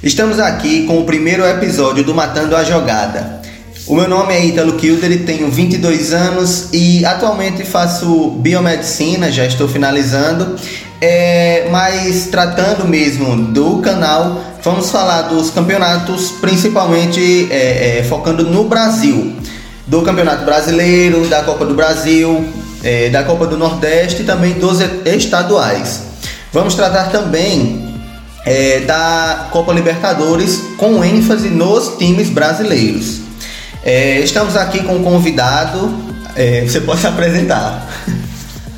[0.00, 3.40] Estamos aqui com o primeiro episódio do Matando a Jogada.
[3.84, 9.66] O meu nome é Ítalo Kilder, tenho 22 anos e atualmente faço biomedicina, já estou
[9.66, 10.54] finalizando.
[11.00, 18.68] É, mas tratando mesmo do canal, vamos falar dos campeonatos, principalmente é, é, focando no
[18.68, 19.34] Brasil.
[19.84, 22.46] Do Campeonato Brasileiro, da Copa do Brasil,
[22.84, 26.02] é, da Copa do Nordeste e também dos estaduais.
[26.52, 27.87] Vamos tratar também
[28.48, 33.20] é, da Copa Libertadores com ênfase nos times brasileiros.
[33.84, 35.94] É, estamos aqui com um convidado,
[36.34, 37.86] é, você pode se apresentar.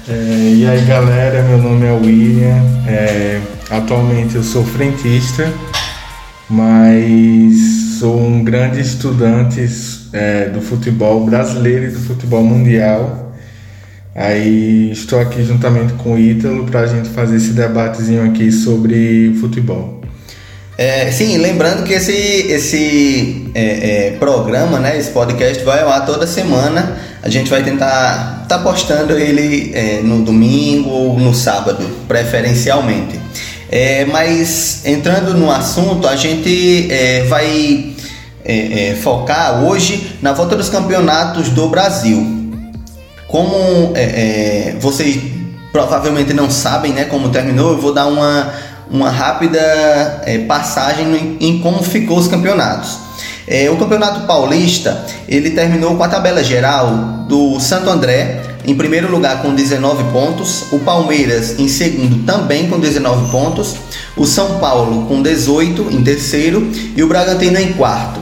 [0.09, 5.49] É, e aí galera, meu nome é William, é, atualmente eu sou frentista,
[6.49, 7.55] mas
[8.01, 9.69] sou um grande estudante
[10.13, 13.30] é, do futebol brasileiro e do futebol mundial.
[14.15, 19.37] Aí estou aqui juntamente com o Ítalo para a gente fazer esse debatezinho aqui sobre
[19.41, 20.01] futebol.
[20.77, 26.07] É, sim, lembrando que esse, esse é, é, programa, né, esse podcast vai ao ar
[26.07, 26.97] toda semana.
[27.23, 33.21] A gente vai tentar tá postando ele é, no domingo ou no sábado, preferencialmente.
[33.71, 37.95] É, mas entrando no assunto, a gente é, vai
[39.03, 42.40] focar hoje na volta dos campeonatos do Brasil.
[43.31, 45.21] Como é, é, vocês
[45.71, 48.53] provavelmente não sabem né, como terminou, eu vou dar uma,
[48.91, 49.61] uma rápida
[50.27, 52.99] é, passagem em, em, como ficou os campeonatos.
[53.47, 59.11] É, o Campeonato Paulista ele terminou com a tabela geral do Santo André em primeiro
[59.11, 63.77] lugar com 19 pontos, o Palmeiras em segundo também com 19 pontos,
[64.17, 68.21] o São Paulo com 18 em terceiro e o Bragantino em quarto.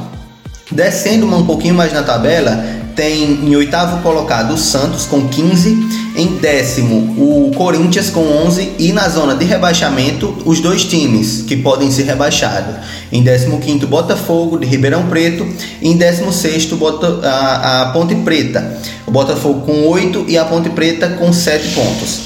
[0.71, 5.71] Descendo um pouquinho mais na tabela, tem em oitavo colocado o Santos com 15,
[6.17, 11.57] em décimo o Corinthians com 11 e na zona de rebaixamento os dois times que
[11.57, 12.75] podem ser rebaixados.
[13.13, 15.47] Em décimo quinto Botafogo de Ribeirão Preto
[15.81, 16.77] e em décimo sexto
[17.23, 18.77] a, a Ponte Preta.
[19.07, 22.19] O Botafogo com 8 e a Ponte Preta com 7 pontos.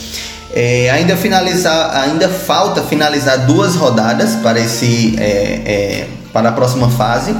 [0.54, 6.88] É, ainda finalizar, ainda falta finalizar duas rodadas para esse é, é, para a próxima
[6.88, 7.36] fase.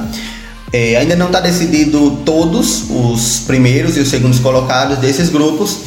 [0.73, 5.81] É, ainda não está decidido todos os primeiros e os segundos colocados desses grupos.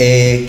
[0.00, 0.46] É,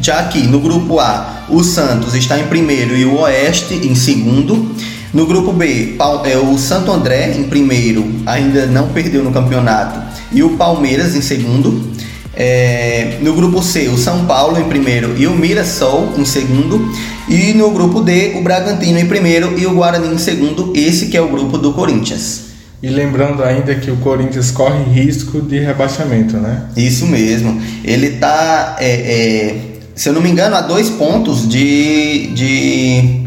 [0.00, 4.70] já que no grupo A o Santos está em primeiro e o Oeste em segundo.
[5.12, 10.00] No grupo B, é, o Santo André em primeiro, ainda não perdeu no campeonato,
[10.32, 11.92] e o Palmeiras em segundo.
[12.34, 16.88] É, no grupo C, o São Paulo em primeiro e o Mirassol em segundo.
[17.28, 20.72] E no grupo D, o Bragantino em primeiro e o Guarani em segundo.
[20.74, 22.51] Esse que é o grupo do Corinthians.
[22.82, 26.64] E lembrando ainda que o Corinthians corre risco de rebaixamento, né?
[26.76, 27.62] Isso mesmo.
[27.84, 29.56] Ele tá, é, é,
[29.94, 33.22] se eu não me engano, a dois pontos de, de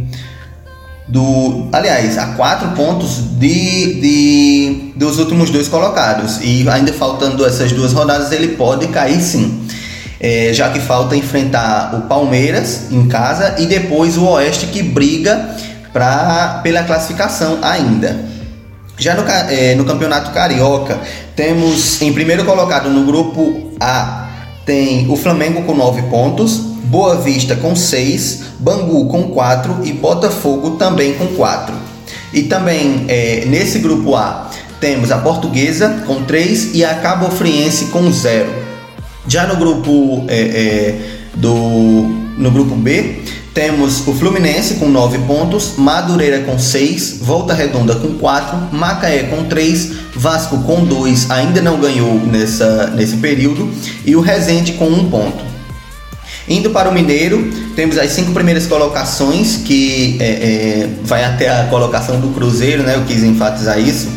[1.07, 6.39] do, aliás, a quatro pontos de, de dos últimos dois colocados.
[6.41, 9.65] E ainda faltando essas duas rodadas, ele pode cair sim.
[10.19, 15.49] É, já que falta enfrentar o Palmeiras em casa e depois o Oeste que briga
[15.93, 18.34] pra, pela classificação ainda.
[18.97, 20.99] Já no, é, no Campeonato Carioca,
[21.35, 24.29] temos em primeiro colocado no grupo A,
[24.65, 30.71] tem o Flamengo com 9 pontos, Boa Vista com 6, Bangu com 4 e Botafogo
[30.71, 31.75] também com 4.
[32.31, 37.85] E também é, nesse grupo A temos a Portuguesa com 3 e a Cabo Friense
[37.85, 38.49] com 0.
[39.27, 40.95] Já no grupo é,
[41.33, 43.23] do no grupo B
[43.55, 49.45] temos o Fluminense com 9 pontos, Madureira com 6, Volta Redonda com 4, Macaé com
[49.45, 53.71] 3, Vasco com 2, ainda não ganhou nessa, nesse período,
[54.05, 55.45] e o Resende com 1 ponto.
[56.49, 61.63] Indo para o Mineiro, temos as cinco primeiras colocações, que é, é, vai até a
[61.67, 62.95] colocação do Cruzeiro, né?
[62.95, 64.09] Eu quis enfatizar isso.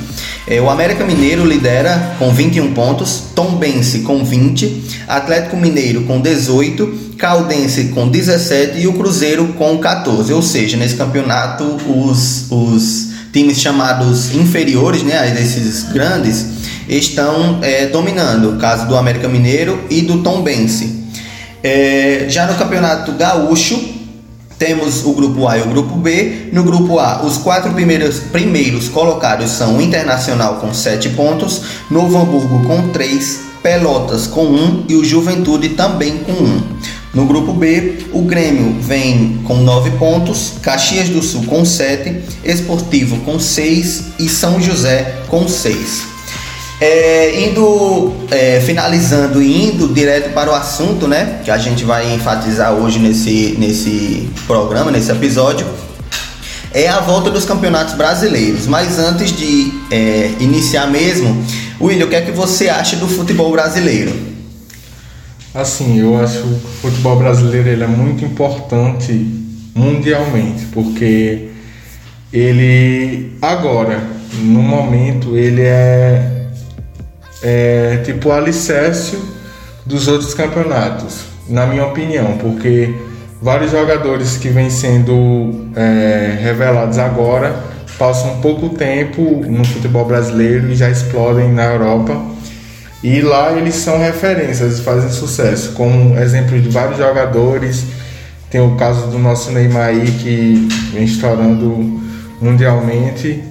[0.51, 7.17] É, o América Mineiro lidera com 21 pontos, Tombense com 20, Atlético Mineiro com 18,
[7.19, 10.33] Caldense com 17 e o Cruzeiro com 14.
[10.33, 16.47] Ou seja, nesse campeonato os, os times chamados inferiores, né, desses grandes,
[16.89, 18.55] estão é, dominando.
[18.55, 21.05] O caso do América Mineiro e do Tombense.
[21.63, 23.98] É, já no campeonato gaúcho
[24.59, 26.49] temos o grupo A e o grupo B.
[26.53, 32.19] No grupo A, os quatro primeiros, primeiros colocados são o Internacional com 7 pontos, Novo
[32.19, 36.63] Hamburgo com 3, Pelotas com 1 e o Juventude também com 1.
[37.15, 43.17] No grupo B, o Grêmio vem com 9 pontos, Caxias do Sul com 7, Esportivo
[43.25, 46.18] com 6 e São José com 6.
[46.81, 52.15] É, indo, é, finalizando e indo direto para o assunto, né, que a gente vai
[52.15, 55.67] enfatizar hoje nesse, nesse programa, nesse episódio,
[56.73, 58.67] é a volta dos campeonatos brasileiros.
[58.67, 61.45] Mas antes de é, iniciar mesmo,
[61.81, 64.13] William, o que é que você acha do futebol brasileiro?
[65.55, 69.13] Assim, eu acho que o futebol brasileiro ele é muito importante
[69.75, 71.49] mundialmente, porque
[72.33, 74.03] ele agora,
[74.41, 76.38] no momento, ele é,
[77.43, 79.19] é tipo alicerce
[79.85, 82.95] dos outros campeonatos, na minha opinião, porque
[83.41, 87.57] vários jogadores que vêm sendo é, revelados agora
[87.99, 92.21] passam pouco tempo no futebol brasileiro e já explodem na Europa.
[93.03, 97.85] E lá eles são referências, fazem sucesso, como exemplo de vários jogadores.
[98.51, 102.01] Tem o caso do nosso Neymar aí, que vem estourando
[102.41, 103.43] mundialmente.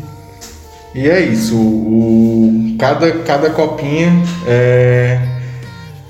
[0.98, 4.12] E é isso, o, cada, cada copinha
[4.48, 5.20] é,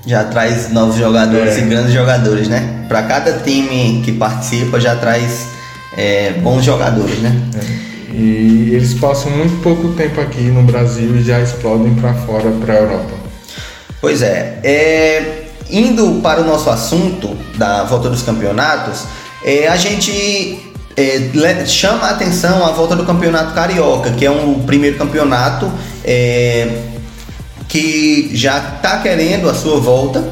[0.06, 1.60] já traz novos jogadores é.
[1.60, 2.86] e grandes jogadores, né?
[2.88, 5.48] Para cada time que participa já traz
[5.94, 7.38] é, bons jogadores, né?
[7.54, 8.14] É.
[8.14, 12.72] E eles passam muito pouco tempo aqui no Brasil e já explodem para fora, para
[12.72, 13.12] a Europa.
[14.00, 19.04] Pois é, é, indo para o nosso assunto da volta dos campeonatos,
[19.44, 20.67] é, a gente
[20.98, 25.70] é, chama a atenção a volta do campeonato carioca, que é um primeiro campeonato
[26.04, 26.82] é,
[27.68, 30.24] que já está querendo a sua volta.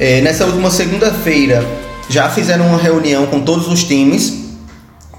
[0.00, 1.64] É, nessa última segunda-feira
[2.08, 4.36] já fizeram uma reunião com todos os times,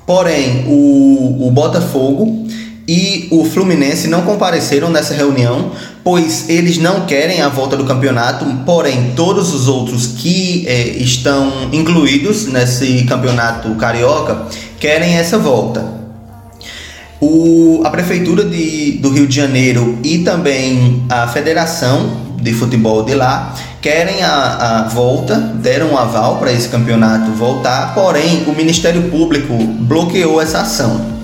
[0.05, 2.45] porém o, o Botafogo
[2.87, 5.71] e o Fluminense não compareceram nessa reunião,
[6.03, 11.69] pois eles não querem a volta do campeonato, porém todos os outros que é, estão
[11.71, 14.47] incluídos nesse campeonato carioca
[14.79, 16.03] querem essa volta.
[17.21, 23.15] O, a Prefeitura de, do Rio de Janeiro e também a Federação de Futebol de
[23.15, 29.03] lá querem a, a volta, deram um aval para esse campeonato voltar, porém o Ministério
[29.03, 31.22] Público bloqueou essa ação.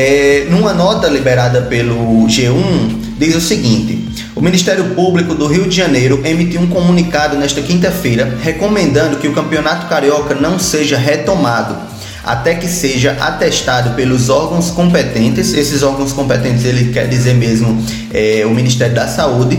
[0.00, 5.74] É, numa nota liberada pelo G1, diz o seguinte: o Ministério Público do Rio de
[5.74, 11.76] Janeiro emitiu um comunicado nesta quinta-feira recomendando que o Campeonato Carioca não seja retomado
[12.24, 15.52] até que seja atestado pelos órgãos competentes.
[15.52, 17.84] Esses órgãos competentes ele quer dizer mesmo
[18.14, 19.58] é, o Ministério da Saúde,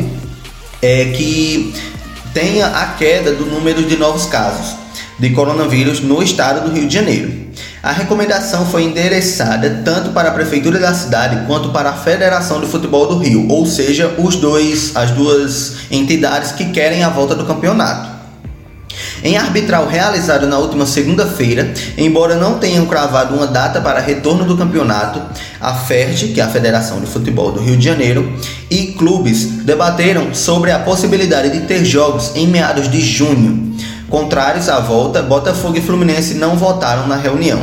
[0.82, 1.74] é, que
[2.34, 4.79] tenha a queda do número de novos casos
[5.20, 7.50] de coronavírus no estado do Rio de Janeiro.
[7.84, 12.68] A recomendação foi endereçada tanto para a prefeitura da cidade quanto para a Federação de
[12.68, 17.46] Futebol do Rio, ou seja, os dois, as duas entidades que querem a volta do
[17.46, 18.20] campeonato.
[19.24, 24.58] Em arbitral realizado na última segunda-feira, embora não tenham cravado uma data para retorno do
[24.58, 25.22] campeonato,
[25.60, 28.34] a FERJ, que é a Federação de Futebol do Rio de Janeiro,
[28.70, 33.69] e clubes debateram sobre a possibilidade de ter jogos em meados de junho.
[34.10, 37.60] Contrários à volta, Botafogo e Fluminense não votaram na reunião.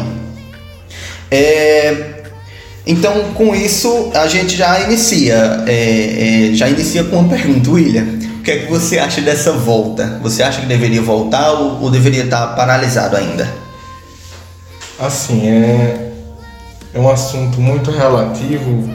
[1.31, 2.23] É,
[2.87, 8.27] então, com isso, a gente já inicia, é, é, já inicia com uma pergunta, William
[8.47, 10.21] que é que você acha dessa volta?
[10.23, 13.53] Você acha que deveria voltar ou, ou deveria estar paralisado ainda?
[15.01, 16.13] Assim, é,
[16.95, 18.89] é um assunto muito relativo,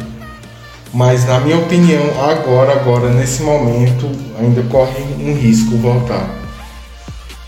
[0.93, 4.09] mas na minha opinião, agora, agora, nesse momento,
[4.39, 6.29] ainda corre um risco voltar.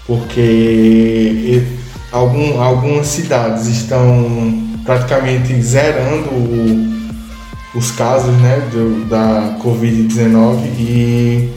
[0.05, 1.63] Porque
[2.11, 11.53] algum, algumas cidades estão praticamente zerando o, os casos né, do, da Covid-19 e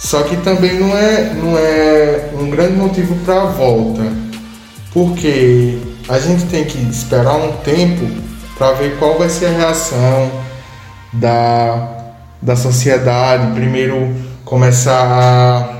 [0.00, 4.02] só que também não é, não é um grande motivo para a volta,
[4.94, 5.78] porque
[6.08, 8.06] a gente tem que esperar um tempo
[8.56, 10.30] para ver qual vai ser a reação
[11.12, 13.52] da, da sociedade.
[13.52, 15.79] Primeiro, começar a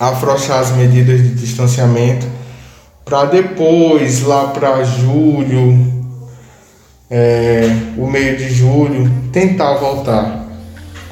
[0.00, 2.26] afrouxar as medidas de distanciamento,
[3.04, 6.02] para depois, lá para julho,
[7.10, 10.46] é, o meio de julho, tentar voltar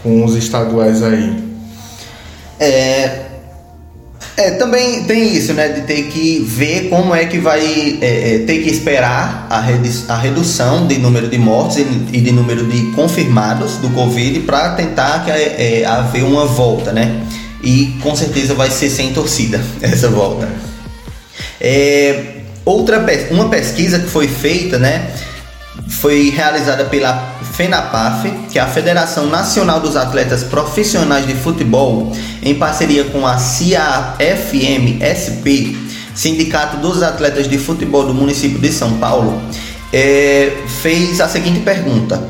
[0.03, 1.49] com os estaduais aí.
[2.59, 3.29] É,
[4.39, 5.69] é, também tem isso, né?
[5.69, 9.91] De ter que ver como é que vai é, é, ter que esperar a, redu
[10.09, 15.25] a redução de número de mortes e, de número de confirmados do Covid para tentar
[15.25, 17.27] que, é, é, haver uma volta, né?
[17.63, 20.49] E com certeza vai ser sem torcida essa volta.
[21.61, 25.11] É, outra uma pesquisa que foi feita, né?
[25.89, 32.13] Foi realizada pela FENAPAF, que é a Federação Nacional dos Atletas Profissionais de Futebol,
[32.43, 34.17] em parceria com a CIAFM-SP,
[36.15, 39.41] Sindicato dos Atletas de Futebol do município de São Paulo,
[39.93, 42.23] é, fez a seguinte pergunta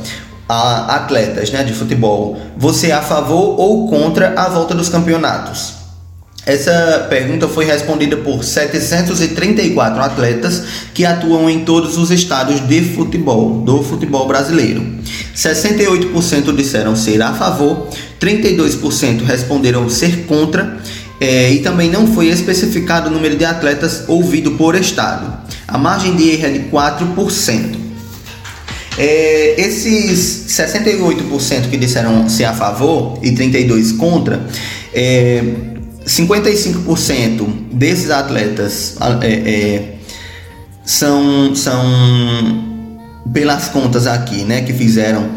[0.48, 5.78] a atletas né, de futebol: você é a favor ou contra a volta dos campeonatos?
[6.46, 10.62] Essa pergunta foi respondida por 734 atletas
[10.94, 14.82] que atuam em todos os estados de futebol, do futebol brasileiro.
[15.36, 17.88] 68% disseram ser a favor,
[18.18, 20.78] 32% responderam ser contra
[21.20, 25.30] é, e também não foi especificado o número de atletas ouvido por estado.
[25.66, 27.87] A margem de erro é de 4%.
[28.98, 34.44] É, esses 68% que disseram ser a favor e 32% contra,
[34.92, 35.44] é,
[36.04, 39.94] 55% desses atletas é, é,
[40.84, 41.84] são, são,
[43.32, 45.28] pelas contas aqui, né, que fizeram,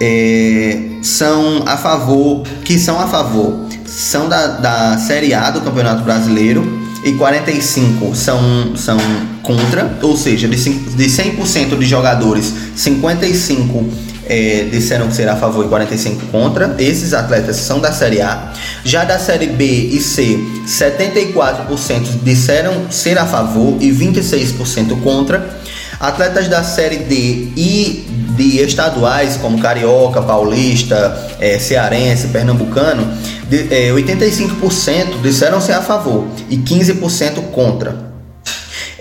[0.00, 6.02] é, são a favor, que são a favor, são da, da Série A do Campeonato
[6.02, 8.98] Brasileiro e 45 são, são
[9.42, 13.84] contra, ou seja, de, de 100% de jogadores, 55
[14.26, 16.74] é, disseram ser a favor e 45 contra.
[16.78, 18.52] Esses atletas são da Série A.
[18.84, 25.60] Já da Série B e C, 74% disseram ser a favor e 26% contra.
[25.98, 28.06] Atletas da Série D e
[28.36, 33.06] de estaduais, como Carioca, Paulista, é, Cearense, Pernambucano,
[33.48, 38.11] de, é, 85% disseram ser a favor e 15% contra.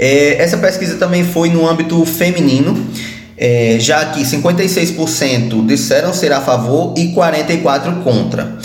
[0.03, 2.89] É, essa pesquisa também foi no âmbito feminino
[3.41, 8.55] é, já que 56% disseram ser a favor e 44% contra.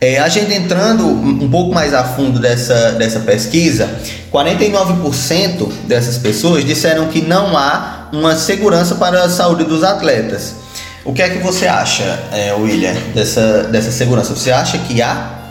[0.00, 3.88] É, a gente entrando um pouco mais a fundo dessa, dessa pesquisa,
[4.32, 10.56] 49% dessas pessoas disseram que não há uma segurança para a saúde dos atletas.
[11.04, 14.34] O que é que você acha, é, William, dessa, dessa segurança?
[14.34, 15.41] Você acha que há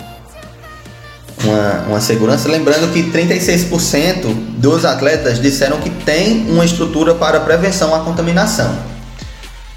[1.43, 2.49] uma, uma segurança.
[2.49, 8.91] Lembrando que 36% dos atletas disseram que tem uma estrutura para prevenção à contaminação.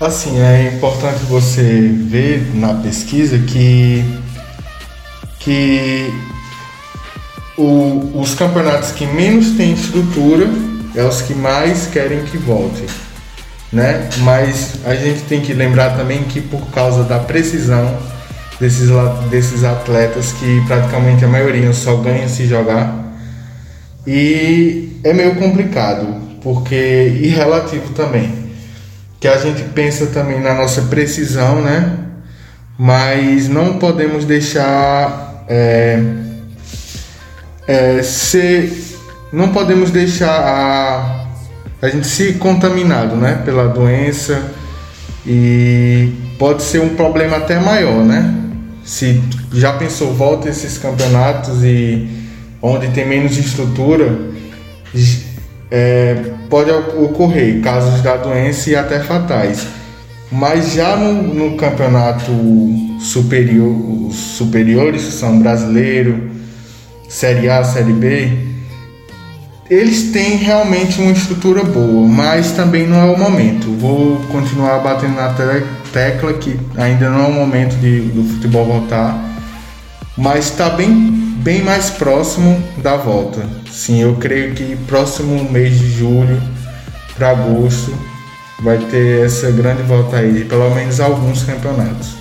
[0.01, 4.05] Assim, é importante você ver na pesquisa que,
[5.39, 6.13] que
[7.57, 10.49] o, os campeonatos que menos têm estrutura
[10.95, 12.85] é os que mais querem que volte.
[13.73, 14.09] Né?
[14.19, 17.97] Mas a gente tem que lembrar também que por causa da precisão
[18.65, 18.89] desses,
[19.31, 23.05] desses atletas que praticamente a maioria só ganha se jogar.
[24.07, 26.07] E é meio complicado,
[26.43, 28.33] porque e relativo também.
[29.21, 31.99] Que a gente pensa também na nossa precisão, né?
[32.79, 36.03] Mas não podemos deixar é,
[37.69, 38.73] é, ser,
[39.31, 41.27] não podemos deixar a,
[41.83, 43.43] a gente se contaminado, né?
[43.45, 44.43] Pela doença
[45.27, 48.44] e pode ser um problema até maior, né?
[48.85, 49.23] Se
[49.53, 52.07] já pensou, volta esses campeonatos e
[52.61, 54.19] onde tem menos estrutura,
[55.71, 56.15] é,
[56.51, 59.67] pode ocorrer casos da doença e até fatais.
[60.31, 62.33] Mas já no, no campeonato
[63.01, 63.71] superior,
[64.09, 66.31] os superiores, são brasileiro,
[67.09, 68.33] Série A, Série B,
[69.71, 73.73] eles têm realmente uma estrutura boa, mas também não é o momento.
[73.79, 75.84] Vou continuar batendo na tecla
[76.41, 79.17] que ainda não é o momento de, do futebol voltar,
[80.17, 80.91] mas está bem,
[81.39, 83.41] bem mais próximo da volta.
[83.71, 86.41] Sim, eu creio que próximo mês de julho
[87.17, 87.97] para agosto
[88.61, 92.17] vai ter essa grande volta aí, pelo menos alguns campeonatos.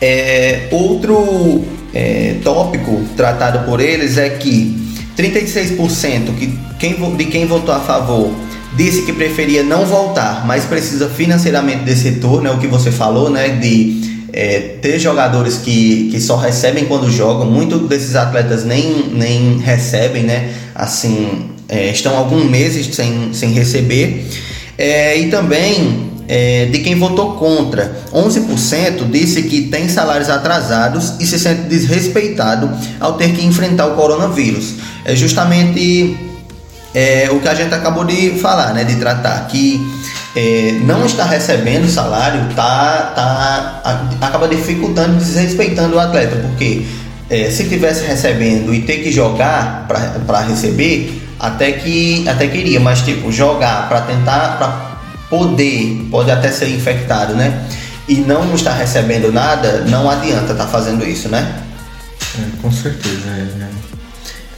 [0.00, 7.74] É, outro é, tópico tratado por eles é que 36% que quem, de quem votou
[7.74, 8.32] a favor
[8.76, 13.30] disse que preferia não voltar, mas precisa financeiramente desse retorno, é o que você falou,
[13.30, 13.48] né?
[13.50, 19.58] De é, ter jogadores que, que só recebem quando jogam, muitos desses atletas nem, nem
[19.58, 20.52] recebem, né?
[20.74, 24.26] Assim, é, estão alguns meses sem, sem receber.
[24.78, 28.00] É, e também é, de quem votou contra.
[28.14, 33.96] 11% disse que tem salários atrasados e se sente desrespeitado ao ter que enfrentar o
[33.96, 34.74] coronavírus.
[35.04, 36.16] É justamente
[36.94, 39.80] é, o que a gente acabou de falar, né, de tratar, que
[40.34, 46.86] é, não está recebendo salário tá, tá, acaba dificultando, desrespeitando o atleta, porque
[47.28, 49.86] é, se tivesse recebendo e ter que jogar
[50.26, 54.90] para receber, até que até queria, mas tipo jogar para tentar para
[55.30, 57.64] poder, pode até ser infectado, né?
[58.08, 61.62] E não estar recebendo nada, não adianta estar tá fazendo isso, né?
[62.36, 63.28] É, com certeza.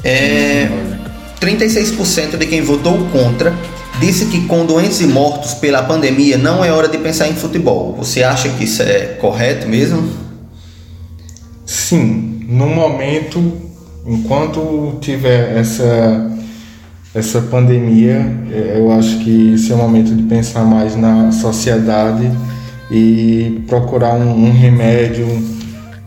[0.03, 0.71] É, é,
[1.43, 3.53] 36% de quem votou contra
[3.99, 7.97] disse que com doentes e mortos pela pandemia não é hora de pensar em futebol.
[7.97, 10.09] Você acha que isso é correto mesmo?
[11.67, 13.41] Sim, no momento,
[14.07, 16.31] enquanto tiver essa
[17.15, 22.31] essa pandemia, é, eu acho que esse é o momento de pensar mais na sociedade
[22.91, 25.27] e procurar um, um remédio,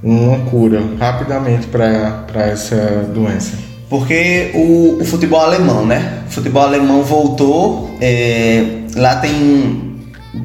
[0.01, 3.74] uma cura rapidamente para essa doença?
[3.89, 6.23] Porque o, o, futebol alemão, né?
[6.27, 9.85] O futebol alemão voltou, é, lá tem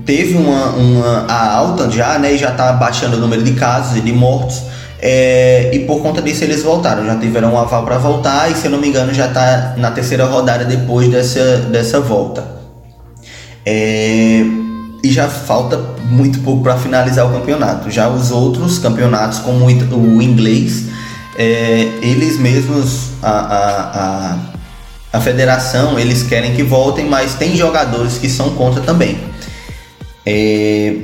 [0.05, 2.33] teve uma, uma a alta já, né?
[2.33, 4.63] E já está baixando o número de casos e de mortos.
[5.03, 8.67] É, e por conta disso eles voltaram, já tiveram um aval para voltar e se
[8.67, 12.45] eu não me engano já está na terceira rodada depois dessa, dessa volta.
[13.65, 14.45] É,
[15.03, 15.79] e já falta
[16.11, 17.91] muito pouco para finalizar o campeonato.
[17.91, 20.90] Já os outros campeonatos, como o inglês,
[21.37, 24.01] é, eles mesmos, a, a,
[24.33, 24.39] a,
[25.13, 29.19] a federação, eles querem que voltem, mas tem jogadores que são contra também.
[30.27, 30.95] É,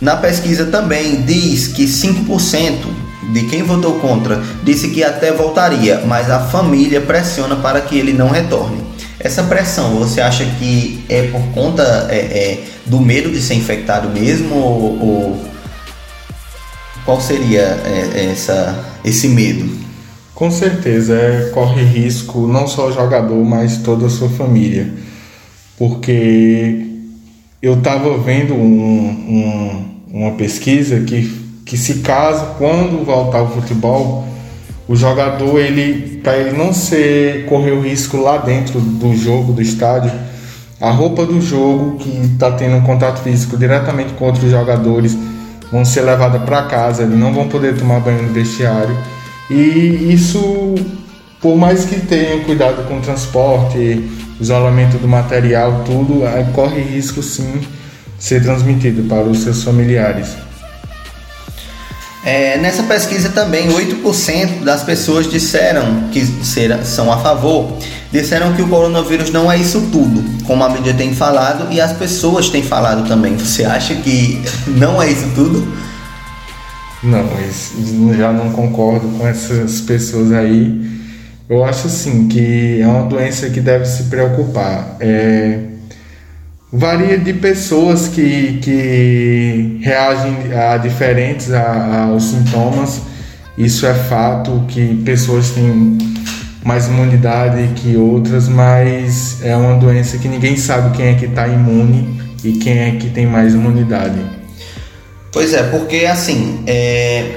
[0.00, 2.72] na pesquisa também diz que 5%
[3.32, 8.12] de quem votou contra disse que até voltaria, mas a família pressiona para que ele
[8.12, 8.78] não retorne.
[9.20, 14.08] Essa pressão, você acha que é por conta é, é, do medo de ser infectado
[14.08, 15.47] mesmo ou, ou
[17.08, 19.66] qual seria é, essa, esse medo?
[20.34, 24.92] Com certeza, é, corre risco não só o jogador, mas toda a sua família,
[25.78, 26.84] porque
[27.62, 34.26] eu estava vendo um, um, uma pesquisa que que se caso quando voltar o futebol
[34.86, 39.60] o jogador ele para ele não ser correr o risco lá dentro do jogo do
[39.60, 40.10] estádio
[40.80, 45.14] a roupa do jogo que está tendo um contato físico diretamente com outros jogadores
[45.70, 48.96] vão ser levadas para casa não vão poder tomar banho no vestiário.
[49.50, 50.74] E isso
[51.40, 54.10] por mais que tenham cuidado com o transporte
[54.40, 56.22] isolamento do material tudo
[56.52, 57.60] corre risco sim
[58.18, 60.48] ser transmitido para os seus familiares.
[62.24, 67.78] É, nessa pesquisa também, 8% das pessoas disseram que ser, são a favor,
[68.12, 71.92] disseram que o coronavírus não é isso tudo, como a mídia tem falado e as
[71.92, 73.36] pessoas têm falado também.
[73.36, 75.66] Você acha que não é isso tudo?
[77.02, 77.24] Não,
[78.16, 80.98] já não concordo com essas pessoas aí.
[81.48, 84.96] Eu acho assim que é uma doença que deve se preocupar.
[85.00, 85.68] É,
[86.70, 93.00] Varia de pessoas que, que reagem a diferentes a, aos sintomas.
[93.56, 95.96] Isso é fato que pessoas têm
[96.64, 101.46] mais imunidade que outras, mas é uma doença que ninguém sabe quem é que está
[101.46, 104.18] imune e quem é que tem mais imunidade.
[105.32, 107.36] Pois é, porque assim, é...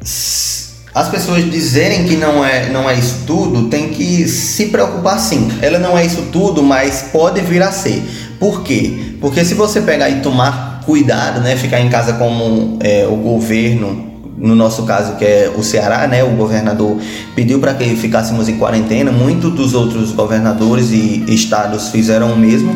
[0.00, 5.50] as pessoas dizerem que não é, não é isso tudo, tem que se preocupar sim.
[5.60, 8.02] Ela não é isso tudo, mas pode vir a ser.
[8.38, 9.16] Por quê?
[9.20, 14.09] Porque se você pegar e tomar cuidado, né, ficar em casa como é, o governo,
[14.40, 16.98] no nosso caso que é o Ceará, né, o governador
[17.36, 22.74] pediu para que ficássemos em quarentena, muitos dos outros governadores e estados fizeram o mesmo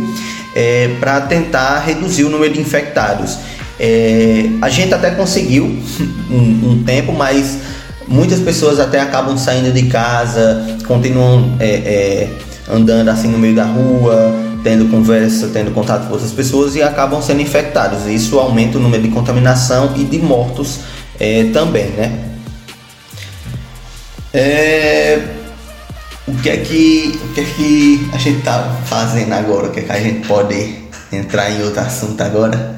[0.55, 3.39] é, para tentar reduzir o número de infectados.
[3.81, 5.65] É, a gente até conseguiu
[6.31, 7.59] um, um, tempo, mas
[8.07, 12.29] muitas pessoas até acabam saindo de casa, continuam é, é,
[12.71, 17.21] andando assim no meio da rua, tendo conversa, tendo contato com outras pessoas e acabam
[17.21, 18.07] sendo infectados.
[18.07, 20.81] Isso aumenta o número de contaminação e de mortos
[21.19, 22.19] é, também, né?
[24.33, 25.23] É,
[26.27, 29.69] o que é que o que é que a gente tá fazendo agora?
[29.69, 30.77] O que é que a gente pode
[31.13, 32.77] entrar em outro assunto agora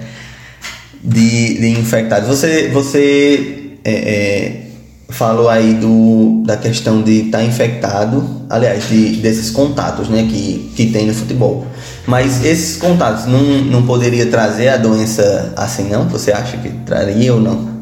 [1.02, 2.28] de, de infectados?
[2.28, 4.62] Você você é, é
[5.08, 10.72] falou aí do, da questão de estar tá infectado, aliás, de, desses contatos né, que,
[10.74, 11.66] que tem no futebol.
[12.06, 16.08] Mas esses contatos não, não poderia trazer a doença assim, não?
[16.08, 17.75] Você acha que traria ou não?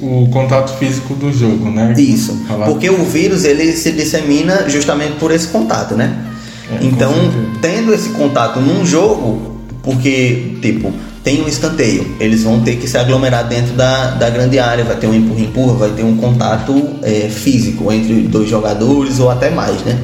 [0.00, 1.94] O contato físico do jogo, né?
[1.96, 2.36] Isso.
[2.66, 6.16] Porque o vírus ele se dissemina justamente por esse contato, né?
[6.70, 7.12] É, então,
[7.60, 12.98] tendo esse contato num jogo, porque, tipo, tem um escanteio, eles vão ter que se
[12.98, 17.28] aglomerar dentro da, da grande área, vai ter um empurra-empurra, vai ter um contato é,
[17.30, 19.98] físico entre dois jogadores ou até mais, né?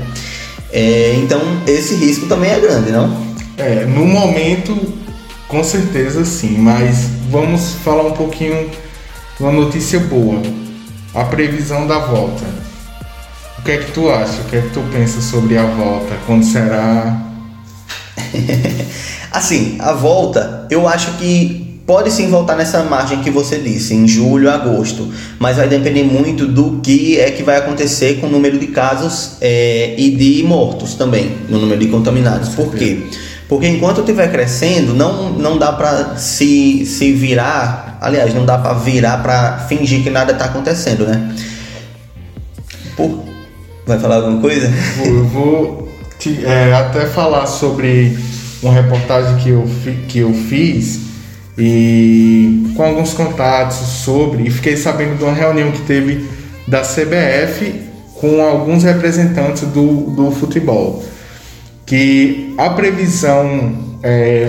[0.73, 3.15] É, então esse risco também é grande, não?
[3.59, 4.77] É, no momento,
[5.49, 8.71] com certeza sim, mas vamos falar um pouquinho
[9.41, 10.41] uma notícia boa.
[11.15, 12.45] A previsão da volta.
[13.59, 14.41] O que é que tu acha?
[14.43, 16.17] O que é que tu pensa sobre a volta?
[16.27, 17.21] Quando será?
[19.33, 24.07] Assim, a volta, eu acho que pode sim voltar nessa margem que você disse, em
[24.07, 28.59] julho, agosto, mas vai depender muito do que é que vai acontecer com o número
[28.59, 32.51] de casos é, e de mortos também, no número de contaminados.
[32.51, 33.01] Por quê?
[33.03, 33.30] Porque
[33.63, 39.19] enquanto estiver crescendo, não, não dá para se, se virar, aliás, não dá para virar
[39.23, 41.35] para fingir que nada está acontecendo, né?
[42.97, 43.25] Por...
[43.87, 44.73] Vai falar alguma coisa?
[45.05, 48.17] Eu vou te, é, até falar sobre
[48.63, 49.69] uma reportagem que eu,
[50.07, 51.01] que eu fiz
[51.59, 56.29] e com alguns contatos sobre e fiquei sabendo de uma reunião que teve
[56.69, 57.83] da CBF
[58.15, 61.03] com alguns representantes do, do futebol
[61.91, 64.49] que a previsão é,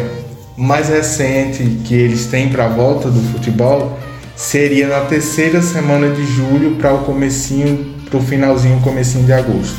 [0.55, 3.97] mais recente que eles têm para a volta do futebol
[4.35, 9.75] seria na terceira semana de julho para o comecinho, para o finalzinho, comecinho de agosto.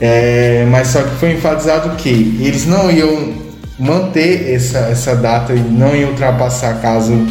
[0.00, 3.34] É, mas só que foi enfatizado que eles não iam
[3.78, 7.24] manter essa, essa data e não iam ultrapassar caso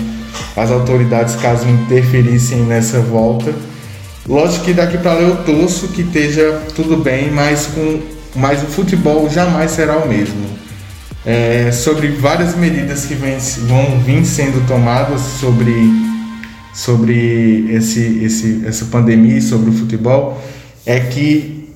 [0.55, 3.53] as autoridades caso interferissem nessa volta.
[4.25, 8.67] Lógico que daqui para lá eu torço que esteja tudo bem, mas com mas o
[8.67, 10.63] futebol jamais será o mesmo.
[11.25, 15.73] É, sobre várias medidas que vem, vão vir sendo tomadas sobre,
[16.73, 20.41] sobre esse, esse, essa pandemia, sobre o futebol,
[20.85, 21.69] é que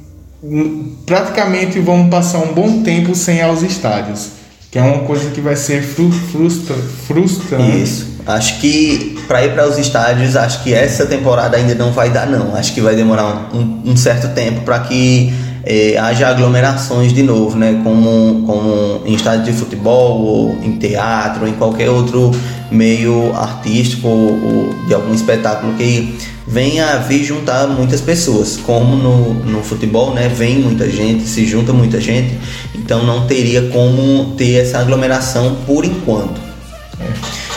[1.06, 4.32] praticamente vamos passar um bom tempo sem ir aos estádios,
[4.70, 6.76] que é uma coisa que vai ser frustra,
[7.08, 7.84] frustrante.
[7.84, 8.17] Isso.
[8.26, 12.28] Acho que para ir para os estádios, acho que essa temporada ainda não vai dar
[12.28, 12.54] não.
[12.54, 15.34] Acho que vai demorar um, um certo tempo para que
[15.69, 17.82] é, haja aglomerações de novo, né?
[17.84, 22.32] Como, como em estádio de futebol, ou em teatro, ou em qualquer outro
[22.71, 28.95] meio artístico ou, ou de algum espetáculo que venha a vir juntar muitas pessoas, como
[28.95, 30.30] no, no futebol, né?
[30.30, 32.38] Vem muita gente, se junta muita gente,
[32.73, 36.39] então não teria como ter essa aglomeração por enquanto.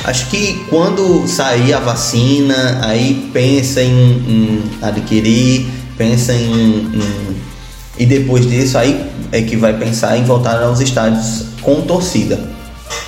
[0.03, 7.37] Acho que quando sair a vacina, aí pensa em, em adquirir, pensa em, em,
[8.01, 8.99] e depois disso aí
[9.31, 12.41] é que vai pensar em voltar aos estádios com torcida.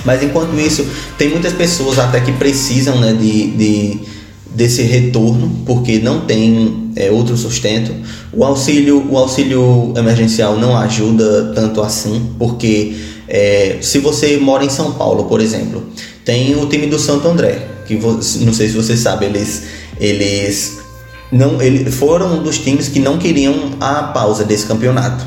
[0.05, 4.01] Mas enquanto isso, tem muitas pessoas até que precisam né, de, de
[4.55, 7.91] desse retorno, porque não tem é, outro sustento.
[8.35, 12.95] O auxílio, o auxílio emergencial não ajuda tanto assim, porque
[13.27, 15.85] é, se você mora em São Paulo, por exemplo,
[16.23, 19.63] tem o time do Santo André, que não sei se você sabe, eles,
[19.99, 20.82] eles
[21.33, 25.25] não, eles foram um dos times que não queriam a pausa desse campeonato.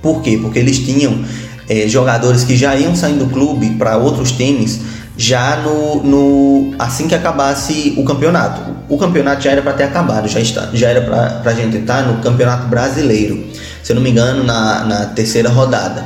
[0.00, 0.38] Por quê?
[0.40, 1.24] Porque eles tinham
[1.68, 4.80] é, jogadores que já iam saindo do clube para outros times
[5.18, 8.60] já no, no assim que acabasse o campeonato.
[8.88, 12.02] O campeonato já era para ter acabado, já está, já era para a gente estar
[12.02, 13.44] no campeonato brasileiro,
[13.82, 16.04] se eu não me engano, na, na terceira rodada.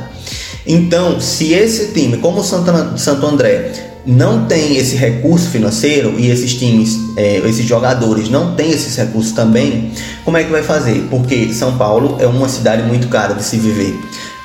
[0.65, 6.29] Então, se esse time, como o Santo, Santo André, não tem esse recurso financeiro e
[6.29, 9.91] esses times, é, esses jogadores não têm esses recursos também,
[10.25, 11.07] como é que vai fazer?
[11.09, 13.95] Porque São Paulo é uma cidade muito cara de se viver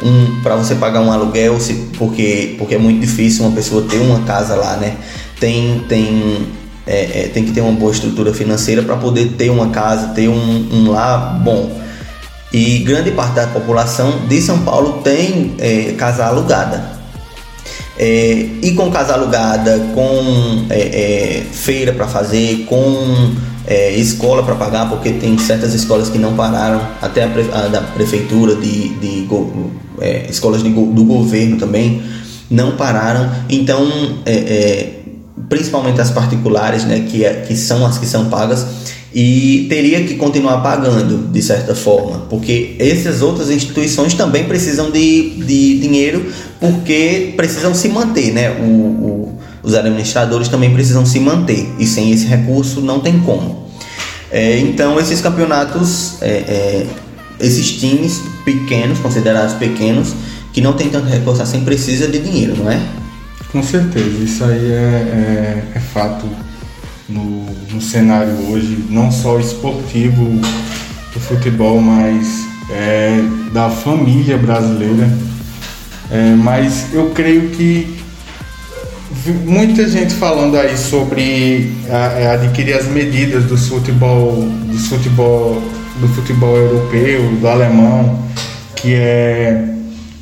[0.03, 3.99] um para você pagar um aluguel, se, porque, porque é muito difícil uma pessoa ter
[3.99, 4.97] uma casa lá, né?
[5.41, 6.47] Tem, tem,
[6.87, 10.29] é, é, tem que ter uma boa estrutura financeira para poder ter uma casa, ter
[10.29, 11.81] um, um lar bom.
[12.53, 16.96] E grande parte da população de São Paulo tem é, casa alugada.
[17.99, 23.35] É, e com casa alugada, com é, é, feira para fazer, com
[23.67, 27.81] é, escola para pagar, porque tem certas escolas que não pararam, até a, a da
[27.81, 29.29] prefeitura, de, de
[30.01, 32.03] é, escolas de, do governo também,
[32.51, 33.31] não pararam.
[33.49, 33.89] Então,
[34.27, 34.91] é,
[35.49, 38.67] principalmente as particulares, né, que, que são as que são pagas,
[39.19, 45.31] e teria que continuar pagando de certa forma, porque essas outras instituições também precisam de,
[45.43, 46.27] de dinheiro,
[46.61, 48.51] porque precisam se manter, né?
[48.61, 53.67] O, o os administradores também precisam se manter e sem esse recurso não tem como.
[54.31, 56.87] É, então esses campeonatos, é, é,
[57.41, 60.15] esses times pequenos, considerados pequenos,
[60.53, 62.81] que não tem tanto recurso assim, precisa de dinheiro, não é?
[63.51, 66.29] Com certeza, isso aí é, é, é fato
[67.09, 70.25] no, no, cenário hoje, não só esportivo
[71.13, 73.21] do futebol, mas é,
[73.53, 75.09] da família brasileira.
[76.11, 77.97] É, mas eu creio que
[79.45, 85.63] muita gente falando aí sobre é, adquirir as medidas do futebol, do futebol,
[86.01, 88.23] do futebol europeu, do alemão,
[88.75, 89.73] que é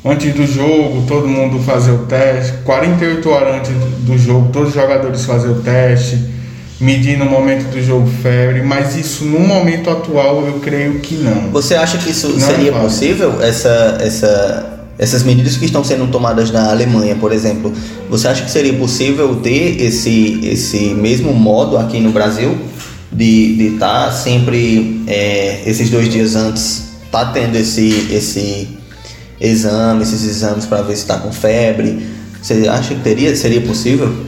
[0.03, 3.71] antes do jogo todo mundo fazer o teste, 48 horas antes
[4.01, 6.34] do jogo todos os jogadores fazer o teste,
[6.79, 11.49] medir no momento do jogo febre, mas isso no momento atual eu creio que não.
[11.51, 16.07] Você acha que isso não seria é possível essa essa essas medidas que estão sendo
[16.07, 17.73] tomadas na Alemanha, por exemplo,
[18.09, 22.57] você acha que seria possível ter esse, esse mesmo modo aqui no Brasil?
[23.11, 28.69] De estar tá sempre, é, esses dois dias antes, tá tendo esse, esse
[29.39, 32.05] exame, esses exames para ver se está com febre?
[32.41, 34.24] Você acha que teria, seria possível?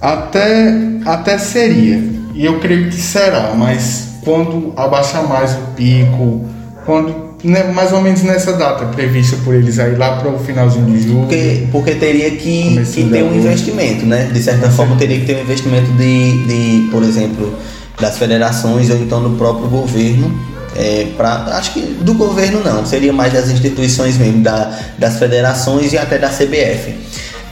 [0.00, 0.72] Até,
[1.04, 2.02] até seria,
[2.34, 6.46] e eu creio que será, mas quando abaixar mais o pico,
[6.86, 10.86] quando né, mais ou menos nessa data prevista por eles aí lá para o finalzinho
[10.86, 11.20] de julho.
[11.20, 14.30] Porque, porque teria que, que ter um investimento, né?
[14.32, 17.54] De certa forma teria que ter um investimento de, de por exemplo,
[17.98, 20.32] das federações ou então do próprio governo.
[20.76, 25.92] É, pra, acho que do governo não, seria mais das instituições mesmo, da, das federações
[25.92, 26.94] e até da CBF.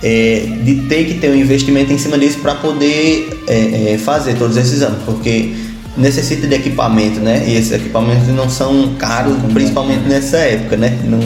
[0.00, 4.34] É, de ter que ter um investimento em cima disso para poder é, é, fazer
[4.34, 5.54] todos esses anos, porque
[5.96, 7.44] necessita de equipamento, né?
[7.48, 10.96] E esses equipamentos não são caros, principalmente nessa época, né?
[11.04, 11.18] Não...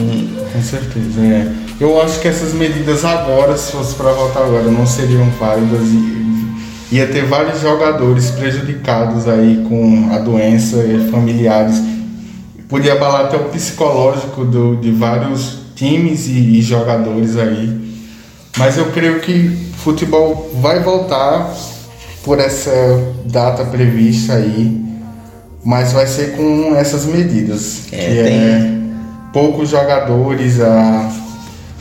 [0.51, 1.51] Com certeza, é.
[1.79, 6.95] Eu acho que essas medidas agora, se fosse para voltar agora, não seriam válidas e
[6.95, 11.81] ia ter vários jogadores prejudicados aí com a doença e familiares.
[12.69, 17.82] Podia abalar até o psicológico do, de vários times e, e jogadores aí.
[18.57, 21.53] Mas eu creio que futebol vai voltar
[22.23, 22.71] por essa
[23.25, 24.81] data prevista aí,
[25.63, 27.81] mas vai ser com essas medidas.
[27.91, 28.39] É, que tem...
[28.39, 28.83] é
[29.33, 31.11] poucos jogadores a,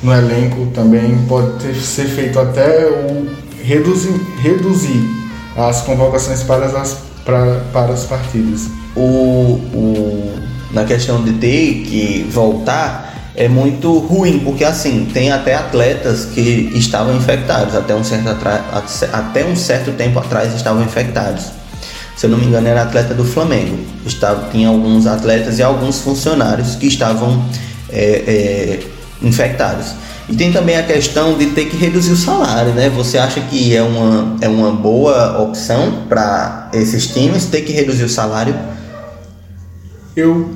[0.02, 3.28] no elenco também, pode ter, ser feito até o
[3.62, 5.06] reduzir, reduzir
[5.56, 8.68] as convocações para as, para, para as partidas.
[8.96, 10.32] O, o,
[10.72, 16.71] na questão de ter que voltar, é muito ruim, porque assim, tem até atletas que
[16.75, 18.29] estavam infectados, até um certo,
[19.12, 21.47] até um certo tempo atrás estavam infectados.
[22.16, 23.79] Se eu não me engano, era atleta do Flamengo.
[24.05, 27.42] Estava, tinha alguns atletas e alguns funcionários que estavam
[27.88, 28.81] é, é,
[29.23, 29.95] infectados.
[30.29, 32.90] E tem também a questão de ter que reduzir o salário, né?
[32.90, 38.05] Você acha que é uma, é uma boa opção para esses times ter que reduzir
[38.05, 38.55] o salário?
[40.14, 40.51] Eu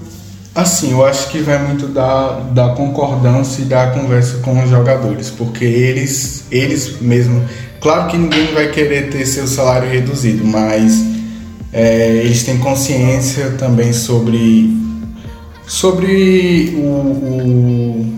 [0.57, 5.29] Assim, eu acho que vai muito da, da concordância e da conversa com os jogadores,
[5.29, 7.45] porque eles, eles mesmo.
[7.79, 11.05] Claro que ninguém vai querer ter seu salário reduzido, mas
[11.71, 14.75] é, eles têm consciência também sobre,
[15.66, 18.09] sobre o,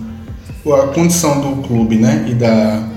[0.64, 2.24] o, a condição do clube, né?
[2.29, 2.88] E da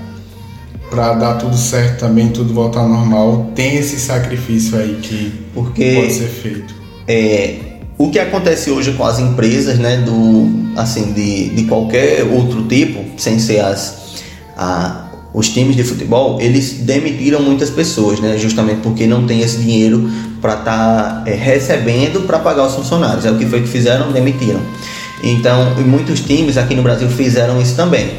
[0.88, 5.94] para dar tudo certo também, tudo voltar ao normal, tem esse sacrifício aí que porque,
[5.96, 6.74] pode ser feito.
[7.08, 7.71] É,
[8.02, 13.04] o que acontece hoje com as empresas, né, do, assim, de, de qualquer outro tipo,
[13.16, 14.16] sem ser as,
[14.56, 19.58] a, os times de futebol, eles demitiram muitas pessoas, né, justamente porque não tem esse
[19.58, 20.10] dinheiro
[20.40, 23.24] para estar tá, é, recebendo para pagar os funcionários.
[23.24, 24.60] É o que foi que fizeram, demitiram.
[25.22, 28.14] Então, muitos times aqui no Brasil fizeram isso também.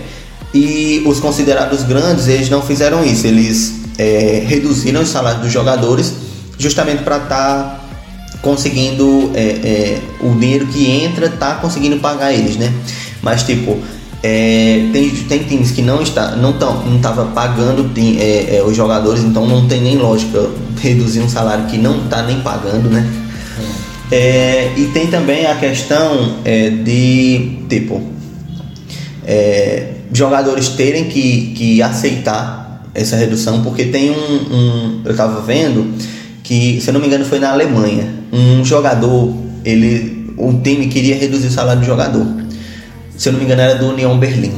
[0.53, 3.27] E os considerados grandes, eles não fizeram isso.
[3.27, 6.13] Eles é, reduziram os salários dos jogadores
[6.57, 7.82] justamente para estar tá
[8.43, 12.71] conseguindo é, é, o dinheiro que entra tá conseguindo pagar eles, né?
[13.21, 13.79] Mas tipo
[14.21, 18.75] é, tem, tem times que não está não tão, não tava pagando é, é, os
[18.75, 23.09] jogadores, então não tem nem lógica reduzir um salário que não tá nem pagando, né?
[24.11, 26.35] É, e tem também a questão
[26.83, 28.13] de tipo
[30.11, 35.95] jogadores terem que, que aceitar essa redução, porque tem um, um eu estava vendo
[36.43, 38.13] que, se eu não me engano, foi na Alemanha.
[38.31, 42.27] Um jogador, ele, um time queria reduzir o salário do jogador.
[43.17, 44.53] Se eu não me engano, era do União Berlim.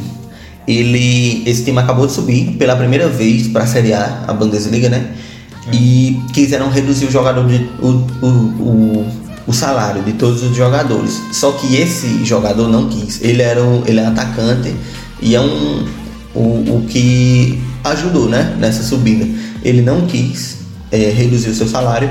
[0.68, 4.90] Ele, esse time acabou de subir pela primeira vez para a Série A, a Bundesliga,
[4.90, 5.12] né?
[5.72, 7.88] E quiseram reduzir o jogador de, o,
[8.22, 9.06] o, o,
[9.48, 11.22] o, salário de todos os jogadores.
[11.32, 13.22] Só que esse jogador não quis.
[13.22, 14.74] Ele era um, ele é atacante
[15.22, 15.86] e é um
[16.34, 19.28] o, o que ajudou, né, nessa subida.
[19.64, 20.65] Ele não quis
[21.04, 22.10] é, o seu salário.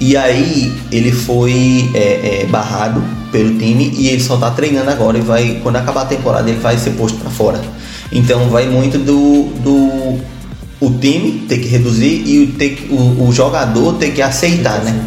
[0.00, 5.18] E aí ele foi é, é, barrado pelo time e ele só está treinando agora
[5.18, 7.60] e vai, quando acabar a temporada, ele vai ser posto para fora.
[8.10, 10.18] Então vai muito do, do
[10.80, 14.98] o time ter que reduzir e o, ter, o, o jogador ter que aceitar, né?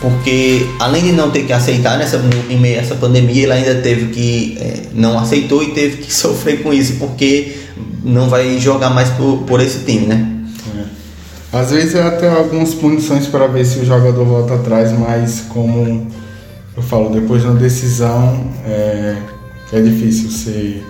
[0.00, 3.74] Porque além de não ter que aceitar nessa em meio a essa pandemia, ele ainda
[3.76, 7.56] teve que é, não aceitou e teve que sofrer com isso porque
[8.04, 10.28] não vai jogar mais por, por esse time, né?
[11.52, 16.06] Às vezes é até algumas punições para ver se o jogador volta atrás, mas como
[16.74, 19.16] eu falo, depois da decisão é,
[19.72, 20.82] é difícil você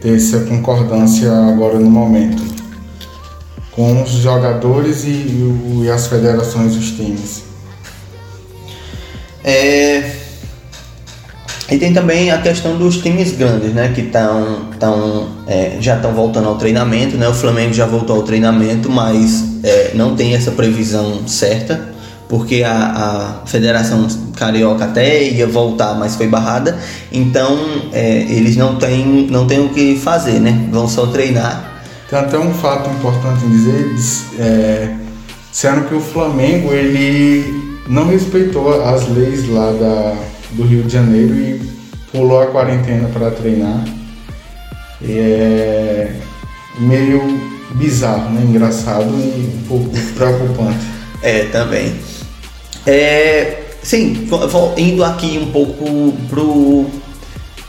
[0.00, 2.42] ter essa concordância agora no momento
[3.72, 7.42] com os jogadores e, e as federações dos times.
[9.42, 10.21] É,
[11.72, 13.90] e tem também a questão dos times grandes, né?
[13.94, 17.26] Que tão, tão, é, já estão voltando ao treinamento, né?
[17.26, 21.88] O Flamengo já voltou ao treinamento, mas é, não tem essa previsão certa,
[22.28, 24.06] porque a, a Federação
[24.36, 26.78] Carioca até ia voltar, mas foi barrada.
[27.10, 27.58] Então
[27.90, 30.68] é, eles não têm, não têm o que fazer, né?
[30.70, 31.72] Vão só treinar.
[32.10, 33.94] Tem até um fato importante em dizer,
[34.38, 34.94] é,
[35.50, 41.34] sendo que o Flamengo ele não respeitou as leis lá da do Rio de Janeiro
[41.34, 41.60] e
[42.10, 43.84] pulou a quarentena para treinar.
[45.04, 46.14] É
[46.78, 47.20] meio
[47.74, 48.42] bizarro, né?
[48.42, 50.92] Engraçado e um pouco preocupante.
[51.24, 51.94] É, também.
[52.84, 54.28] É, sim,
[54.76, 56.86] indo aqui um pouco pro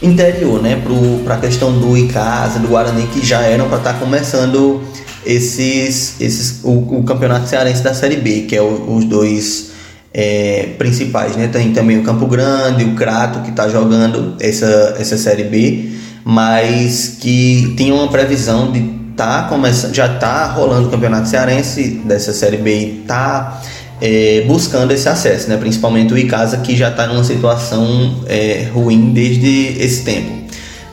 [0.01, 0.81] interior, né?
[1.23, 4.81] Para a questão do Icasa, do Guarani, que já eram para estar tá começando
[5.23, 9.72] esses, esses o, o, campeonato cearense da Série B, que é o, os dois
[10.13, 11.47] é, principais, né?
[11.47, 15.89] Tem também o Campo Grande, o Crato que está jogando essa, essa Série B,
[16.23, 22.33] mas que tinha uma previsão de tá começando, já tá rolando o campeonato cearense dessa
[22.33, 23.61] Série B e tá
[24.01, 25.57] é, buscando esse acesso, né?
[25.57, 30.31] principalmente o Icasa que já está numa situação é, ruim desde esse tempo,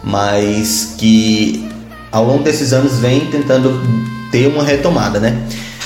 [0.04, 1.66] mas que
[2.12, 3.80] ao longo desses anos vem tentando
[4.30, 5.36] ter uma retomada, né?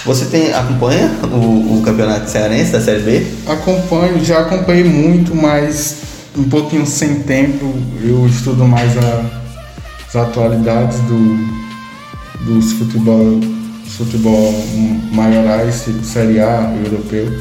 [0.05, 3.27] Você tem, acompanha o, o campeonato cearense da Série B?
[3.47, 5.97] Acompanho, já acompanhei muito, mas
[6.37, 7.75] um pouquinho sem tempo.
[8.03, 9.25] Eu estudo mais a,
[10.07, 13.41] as atualidades do, dos futebol
[13.97, 14.53] futebol
[15.13, 17.33] maiorais, tipo Série A, europeu.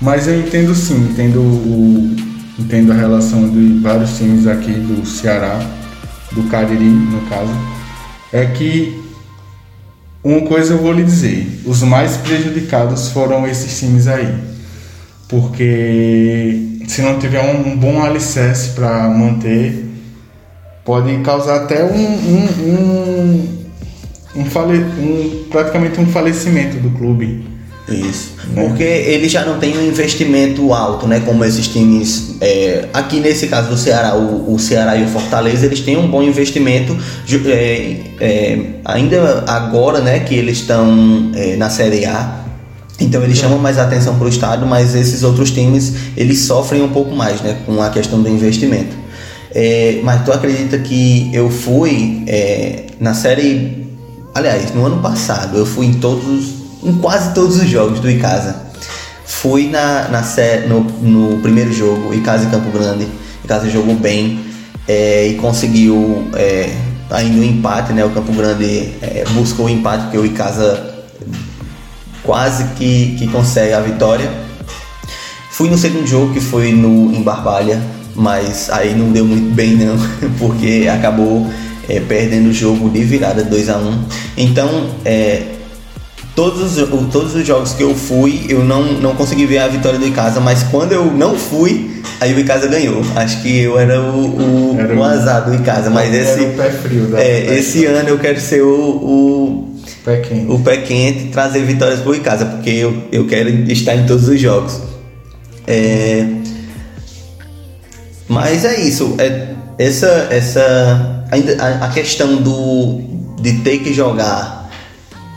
[0.00, 2.16] Mas eu entendo sim, entendo, o,
[2.58, 5.60] entendo a relação de vários times aqui do Ceará,
[6.32, 7.52] do Cariri, no caso.
[8.32, 9.03] É que
[10.24, 14.34] uma coisa eu vou lhe dizer, os mais prejudicados foram esses times aí.
[15.28, 19.84] Porque se não tiver um, bom alicerce para manter,
[20.84, 23.64] pode causar até um, um, um
[24.36, 27.46] um, fale, um praticamente um falecimento do clube.
[27.88, 28.32] Isso.
[28.48, 28.66] Né?
[28.66, 31.20] Porque ele já não tem um investimento alto, né?
[31.20, 32.36] Como esses times.
[32.40, 36.08] É, aqui nesse caso do Ceará, o, o, Ceará e o Fortaleza, eles têm um
[36.08, 36.96] bom investimento.
[37.46, 42.42] É, é, ainda agora, né, que eles estão é, na Série A.
[43.00, 46.88] Então eles chamam mais atenção para o estado, mas esses outros times eles sofrem um
[46.88, 48.96] pouco mais, né, com a questão do investimento.
[49.52, 53.84] É, mas tu acredita que eu fui é, na série
[54.34, 58.62] Aliás, no ano passado eu fui em todos, em quase todos os jogos do Icasa.
[59.24, 60.22] Fui na, na
[60.68, 63.08] no, no primeiro jogo, Icasa e Campo Grande.
[63.42, 64.40] Icasa jogou bem
[64.86, 66.70] é, e conseguiu é,
[67.10, 68.04] ainda um empate, né?
[68.04, 70.94] O Campo Grande é, buscou o empate porque o Icasa
[72.22, 74.30] quase que, que consegue a vitória.
[75.50, 77.80] Fui no segundo jogo que foi no em Barbalha,
[78.14, 79.96] mas aí não deu muito bem não,
[80.38, 81.46] porque acabou
[81.88, 84.04] é, perdendo o jogo de virada 2 a 1 um.
[84.36, 85.42] Então, é,
[86.34, 89.98] todos, os, todos os jogos que eu fui, eu não, não consegui ver a vitória
[89.98, 93.02] do Icasa, mas quando eu não fui, aí o Icasa ganhou.
[93.14, 96.70] Acho que eu era o, o, era o azar do Icasa, mas esse, o pé
[96.70, 100.50] frio da é, esse ano eu quero ser o, o pé quente.
[100.50, 104.06] o pé quente e trazer vitórias para o Icasa, porque eu, eu quero estar em
[104.06, 104.80] todos os jogos.
[105.66, 106.26] É,
[108.28, 109.14] mas é isso.
[109.18, 113.02] É, essa, essa a, a, questão do
[113.40, 114.63] de ter que jogar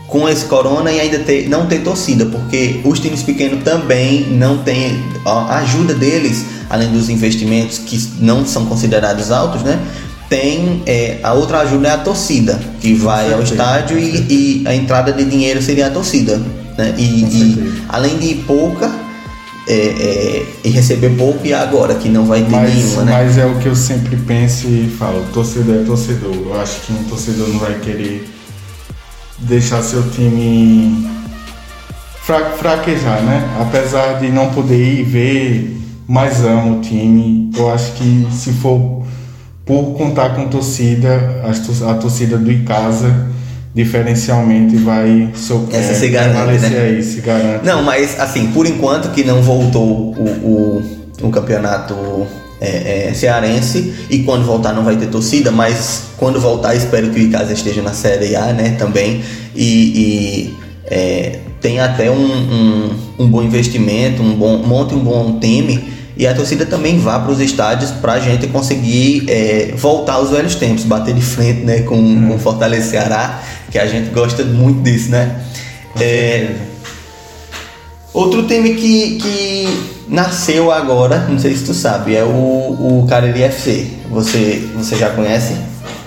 [0.08, 4.58] com esse corona e ainda ter, não ter torcida, porque os times pequenos também não
[4.58, 9.78] têm a ajuda deles, além dos investimentos que não são considerados altos, né?
[10.28, 14.74] Tem é, a outra ajuda é a torcida, que vai ao estádio e, e, a
[14.74, 16.36] entrada de dinheiro seria a torcida.
[16.76, 16.94] Né?
[16.98, 18.90] E, e além de pouca,
[19.66, 23.12] é, é, e receber pouco e agora que não vai ter mas, nenhuma, né?
[23.12, 26.34] Mas é o que eu sempre penso e falo, torcedor é torcedor.
[26.34, 28.37] Eu acho que um torcedor não vai querer
[29.40, 31.08] deixar seu time
[32.22, 33.48] fra fraquejar, né?
[33.60, 37.50] Apesar de não poder ir ver, mas ama o time.
[37.56, 39.02] Eu acho que se for
[39.64, 41.42] por contar com torcida,
[41.88, 43.28] a torcida do Icasa
[43.74, 45.30] diferencialmente vai
[45.72, 46.80] Essa se garante, né?
[46.80, 47.64] aí, se garante.
[47.64, 50.82] Não, mas assim, por enquanto que não voltou o,
[51.22, 51.94] o, o campeonato
[52.60, 57.20] é, é, cearense e quando voltar não vai ter torcida, mas quando voltar espero que
[57.20, 59.22] o Icasa esteja na Série A, né, também
[59.54, 62.90] e, e é, tem até um, um,
[63.20, 67.30] um, bom investimento, um bom monte um bom time e a torcida também vá para
[67.30, 71.82] os estádios para a gente conseguir é, voltar aos velhos tempos, bater de frente né,
[71.82, 72.28] com, hum.
[72.28, 73.40] com Fortaleza Ceará
[73.70, 75.42] que a gente gosta muito disso, né?
[76.00, 76.48] É,
[78.18, 79.68] outro time que, que
[80.08, 83.86] nasceu agora, não sei se tu sabe, é o, o Cariri FC.
[84.10, 85.54] Você, você já conhece?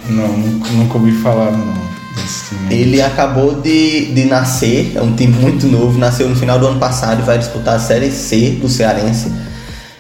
[0.10, 1.82] Não, nunca ouvi falar não.
[2.70, 6.80] Ele acabou de, de nascer, é um time muito novo, nasceu no final do ano
[6.80, 9.32] passado e vai disputar a Série C do Cearense.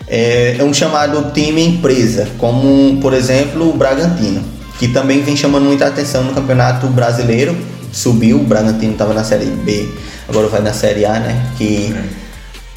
[0.08, 5.66] É, é um chamado time empresa, como por exemplo o Bragantino que também vem chamando
[5.66, 7.56] muita atenção no Campeonato Brasileiro.
[7.92, 9.88] Subiu, o Bragantino estava na Série B,
[10.32, 11.52] agora vai na Série A, né?
[11.58, 11.94] Que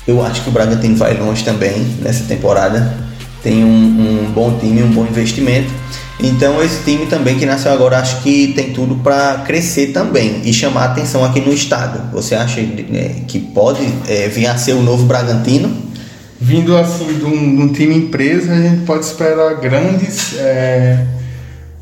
[0.07, 2.95] eu acho que o Bragantino vai longe também nessa temporada.
[3.43, 5.71] tem um, um bom time, um bom investimento.
[6.21, 10.53] Então esse time também que nasceu agora acho que tem tudo para crescer também e
[10.53, 12.11] chamar atenção aqui no estado.
[12.13, 15.71] Você acha né, que pode é, vir a ser o novo Bragantino?
[16.41, 21.05] Vindo assim de um, de um time empresa, a gente pode esperar grandes, é,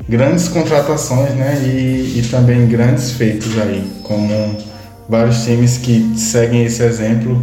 [0.07, 1.61] grandes contratações né?
[1.65, 4.72] E, e também grandes feitos aí, como
[5.13, 7.39] vários times que seguem esse exemplo,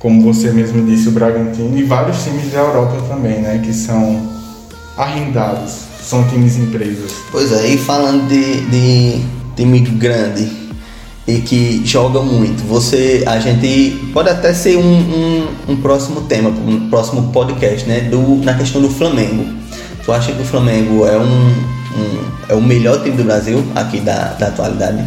[0.00, 3.62] como você mesmo disse, o Bragantino, e vários times da Europa também, né?
[3.64, 4.20] Que são
[4.96, 7.12] arrendados são times empresas.
[7.30, 9.22] Pois é, e falando de, de
[9.54, 10.50] time grande
[11.24, 16.48] e que joga muito, você, a gente pode até ser um, um, um próximo tema,
[16.48, 18.00] um próximo podcast, né?
[18.00, 19.46] Do, na questão do Flamengo.
[20.04, 21.48] Tu acha que o Flamengo é um,
[21.94, 25.04] um é o melhor time do Brasil aqui da, da atualidade?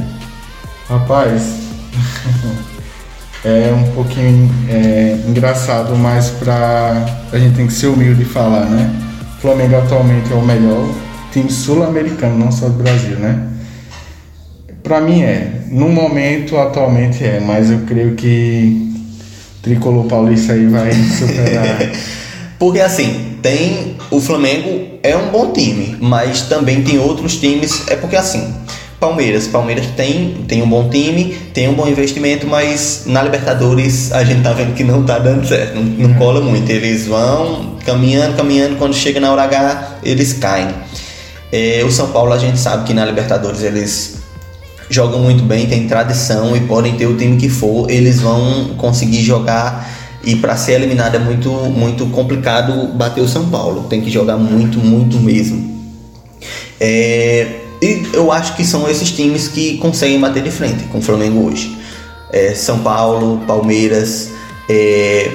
[0.87, 1.60] Rapaz,
[3.43, 8.65] é um pouquinho é, engraçado, mas pra a gente tem que ser humilde e falar,
[8.65, 8.93] né?
[9.37, 10.87] O Flamengo atualmente é o melhor
[11.31, 13.47] time sul-americano, não só do Brasil, né?
[14.83, 15.61] Para mim é.
[15.69, 18.91] No momento, atualmente é, mas eu creio que
[19.57, 21.91] o Tricolor Paulista aí vai superar.
[22.59, 23.95] Porque assim, tem.
[24.11, 27.87] O Flamengo é um bom time, mas também tem outros times.
[27.87, 28.53] É porque assim,
[29.01, 29.47] Palmeiras.
[29.47, 34.43] Palmeiras tem, tem um bom time, tem um bom investimento, mas na Libertadores a gente
[34.43, 36.69] tá vendo que não tá dando certo, não, não cola muito.
[36.69, 40.67] Eles vão caminhando, caminhando, quando chega na hora H, eles caem.
[41.51, 44.19] É, o São Paulo a gente sabe que na Libertadores eles
[44.87, 49.23] jogam muito bem, tem tradição e podem ter o time que for, eles vão conseguir
[49.23, 49.89] jogar
[50.23, 53.87] e para ser eliminado é muito, muito complicado bater o São Paulo.
[53.89, 55.71] Tem que jogar muito, muito mesmo.
[56.79, 61.01] É, e eu acho que são esses times que conseguem bater de frente com o
[61.01, 61.77] Flamengo hoje.
[62.31, 64.29] É, São Paulo, Palmeiras.
[64.69, 65.31] É,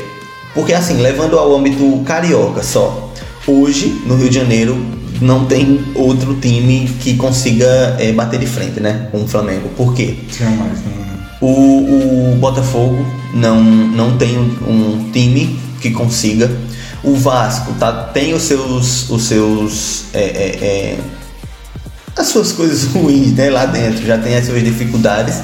[0.55, 3.13] porque assim, levando ao âmbito carioca só.
[3.47, 4.77] Hoje, no Rio de Janeiro,
[5.21, 9.69] não tem outro time que consiga é, bater de frente né, com o Flamengo.
[9.77, 10.17] Por quê?
[10.39, 10.79] Jamais,
[11.41, 16.51] O, o Botafogo não, não tem um, um time que consiga.
[17.03, 20.99] O Vasco tá, tem os seus, os seus é, é, é
[22.17, 25.37] as suas coisas ruins né, lá dentro, já tem as suas dificuldades.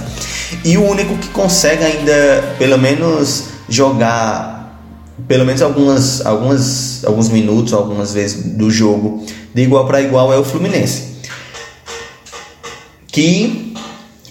[0.64, 4.62] E o único que consegue ainda, pelo menos, jogar
[5.28, 10.38] pelo menos algumas, algumas, alguns minutos, algumas vezes do jogo de igual para igual é
[10.38, 11.12] o Fluminense.
[13.06, 13.74] Que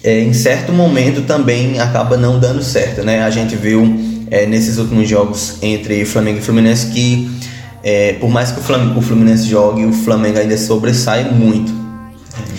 [0.02, 3.22] é, em certo momento também acaba não dando certo, né?
[3.22, 3.82] A gente viu
[4.30, 7.30] é, nesses últimos jogos entre Flamengo e Fluminense que
[7.84, 11.81] é, por mais que o, Fluminense jogue, o Flamengo ainda sobressai muito.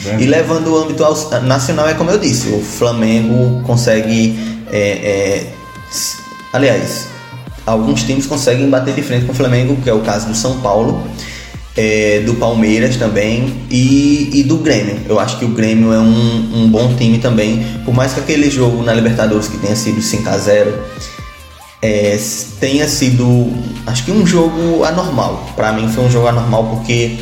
[0.05, 1.03] É e levando o âmbito
[1.43, 4.37] nacional, é como eu disse, o Flamengo consegue.
[4.71, 5.53] É, é,
[6.51, 7.07] aliás,
[7.65, 10.59] alguns times conseguem bater de frente com o Flamengo, que é o caso do São
[10.61, 11.03] Paulo,
[11.75, 14.97] é, do Palmeiras também e, e, do Grêmio.
[15.07, 18.49] Eu acho que o Grêmio é um, um, bom time também, por mais que aquele
[18.49, 20.73] jogo na Libertadores que tenha sido 5 a 0
[21.81, 22.17] é,
[22.61, 23.51] tenha sido,
[23.85, 25.49] acho que um jogo anormal.
[25.53, 27.17] Para mim foi um jogo anormal porque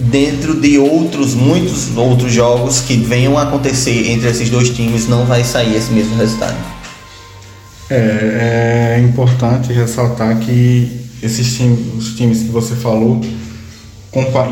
[0.00, 5.24] dentro de outros, muitos outros jogos que venham a acontecer entre esses dois times não
[5.26, 6.56] vai sair esse mesmo resultado.
[7.90, 13.20] É, é importante ressaltar que esses times, os times que você falou,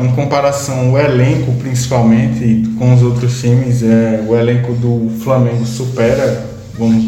[0.01, 6.45] em comparação o elenco principalmente com os outros times, é, o elenco do Flamengo supera,
[6.77, 7.05] vamos,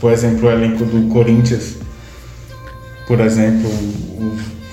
[0.00, 1.76] por exemplo, o elenco do Corinthians,
[3.06, 3.70] por exemplo,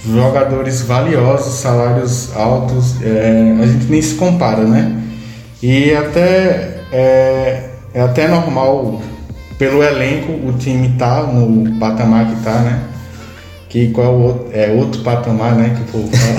[0.07, 4.95] jogadores valiosos, salários altos, é, a gente nem se compara, né?
[5.61, 9.01] E até é, é até normal
[9.57, 12.83] pelo elenco o time tá no patamar que tá, né?
[13.69, 15.75] Que qual é, o outro, é outro patamar, né?
[15.75, 16.37] Que o povo fala.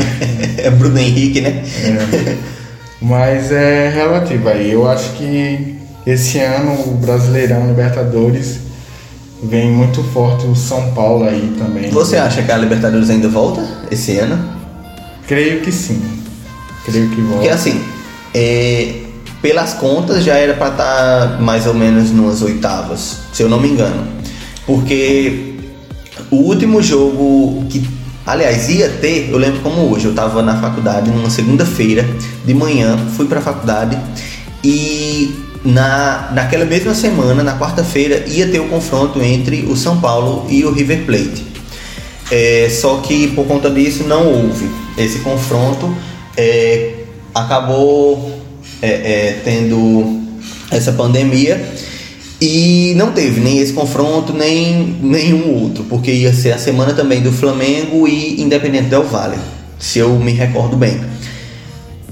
[0.58, 1.62] é Bruno Henrique, né?
[1.84, 2.36] É,
[3.02, 4.72] mas é relativo aí.
[4.72, 8.67] Eu acho que esse ano o Brasileirão Libertadores
[9.42, 11.90] vem muito forte o São Paulo aí também.
[11.90, 14.38] Você acha que a Libertadores ainda volta esse ano?
[15.26, 16.02] Creio que sim.
[16.84, 17.36] Creio que volta.
[17.36, 17.80] Porque assim,
[18.34, 19.02] é,
[19.40, 23.60] pelas contas já era para estar tá mais ou menos nas oitavas, se eu não
[23.60, 24.06] me engano.
[24.66, 25.54] Porque
[26.30, 27.88] o último jogo que,
[28.26, 32.04] aliás, ia ter, eu lembro como hoje, eu estava na faculdade numa segunda-feira
[32.44, 33.96] de manhã, fui para a faculdade
[34.64, 40.46] e na, naquela mesma semana, na quarta-feira, ia ter o confronto entre o São Paulo
[40.48, 41.44] e o River Plate.
[42.30, 45.94] É, só que por conta disso não houve esse confronto.
[46.36, 46.94] É,
[47.34, 48.38] acabou
[48.80, 50.20] é, é, tendo
[50.70, 51.60] essa pandemia
[52.40, 57.20] E não teve nem esse confronto, nem nenhum outro, porque ia ser a semana também
[57.20, 59.38] do Flamengo e Independente Del Valle,
[59.76, 61.00] se eu me recordo bem.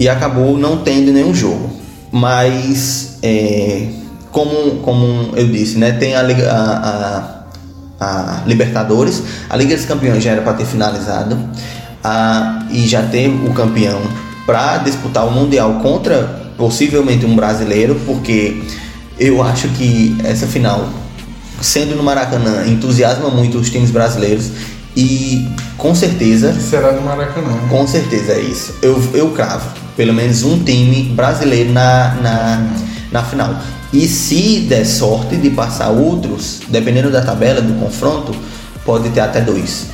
[0.00, 1.85] E acabou não tendo nenhum jogo.
[2.16, 3.88] Mas, é,
[4.32, 7.44] como, como eu disse, né, tem a, a,
[8.00, 11.38] a, a Libertadores, a Liga dos Campeões já era para ter finalizado,
[12.02, 14.00] a, e já tem o campeão
[14.46, 18.62] para disputar o Mundial contra possivelmente um brasileiro, porque
[19.18, 20.88] eu acho que essa final,
[21.60, 24.52] sendo no Maracanã, entusiasma muito os times brasileiros
[24.96, 25.46] e
[25.76, 26.58] com certeza.
[26.58, 27.58] Será no Maracanã.
[27.68, 28.74] Com certeza é isso.
[28.80, 32.70] Eu, eu cravo pelo menos um time brasileiro na, na,
[33.10, 33.56] na final.
[33.92, 38.34] E se der sorte de passar outros, dependendo da tabela, do confronto,
[38.84, 39.86] pode ter até dois.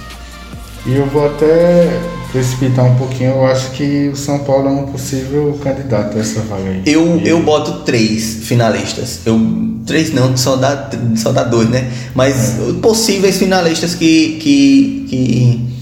[0.85, 2.01] E eu vou até
[2.33, 6.41] precipitar um pouquinho, eu acho que o São Paulo é um possível candidato a essa
[6.41, 6.83] vaga aí.
[6.87, 7.29] Eu, e...
[7.29, 9.21] eu boto três finalistas.
[9.25, 9.39] Eu,
[9.87, 11.91] três não, só dá, só dá dois, né?
[12.15, 12.73] Mas é.
[12.81, 15.73] possíveis finalistas que, que, que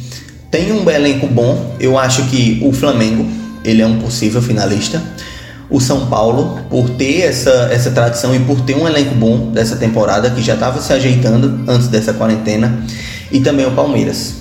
[0.50, 1.76] tem um elenco bom.
[1.78, 3.24] Eu acho que o Flamengo,
[3.64, 5.02] ele é um possível finalista.
[5.68, 9.76] O São Paulo, por ter essa, essa tradição e por ter um elenco bom dessa
[9.76, 12.84] temporada, que já estava se ajeitando antes dessa quarentena.
[13.30, 14.40] E também o Palmeiras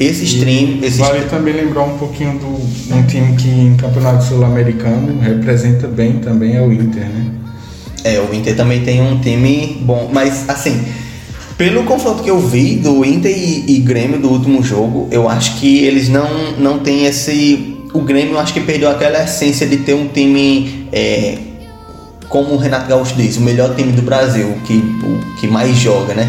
[0.00, 0.78] esse stream.
[0.82, 1.28] Esse vale stream...
[1.28, 6.62] também lembrar um pouquinho do um time que em campeonato sul-americano representa bem também é
[6.62, 7.26] o Inter, né?
[8.02, 10.82] É, o Inter também tem um time bom, mas assim,
[11.58, 15.58] pelo confronto que eu vi do Inter e, e Grêmio do último jogo, eu acho
[15.58, 17.76] que eles não, não têm esse.
[17.92, 20.88] O Grêmio acho que perdeu aquela essência de ter um time.
[20.92, 21.38] É,
[22.28, 26.14] como o Renato Gaúcho diz, o melhor time do Brasil, que, o que mais joga,
[26.14, 26.28] né?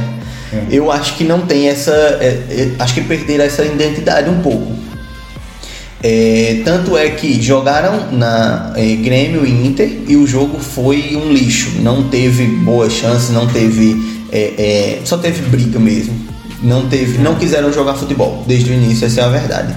[0.51, 0.65] É.
[0.71, 1.91] Eu acho que não tem essa.
[1.91, 4.71] É, é, acho que perderam essa identidade um pouco.
[6.03, 11.31] É, tanto é que jogaram na é, Grêmio e Inter e o jogo foi um
[11.31, 11.73] lixo.
[11.81, 13.95] Não teve boas chances, não teve.
[15.05, 16.31] Só teve briga mesmo.
[16.63, 19.75] Não teve, não quiseram jogar futebol desde o início, essa é a verdade.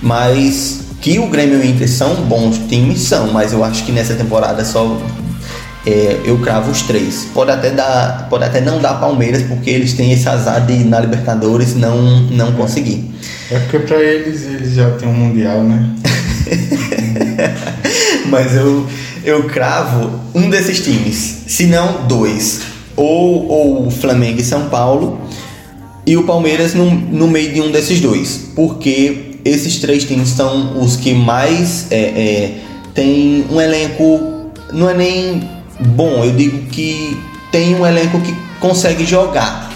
[0.00, 3.92] Mas que o Grêmio e o Inter são bons times, são, mas eu acho que
[3.92, 5.00] nessa temporada só
[5.86, 7.26] é, eu cravo os três.
[7.32, 11.00] Pode até dar, pode até não dar Palmeiras porque eles têm esse azar de na
[11.00, 13.10] Libertadores não não conseguir.
[13.50, 15.90] É porque para eles eles já têm um mundial, né?
[18.28, 18.86] Mas eu
[19.24, 22.60] eu cravo um desses times, se não dois,
[22.94, 25.18] ou ou Flamengo e São Paulo
[26.06, 30.80] e o Palmeiras no, no meio de um desses dois, porque esses três times são
[30.80, 32.58] os que mais é, é,
[32.94, 37.16] tem um elenco não é nem bom, eu digo que
[37.50, 39.68] tem um elenco que consegue jogar.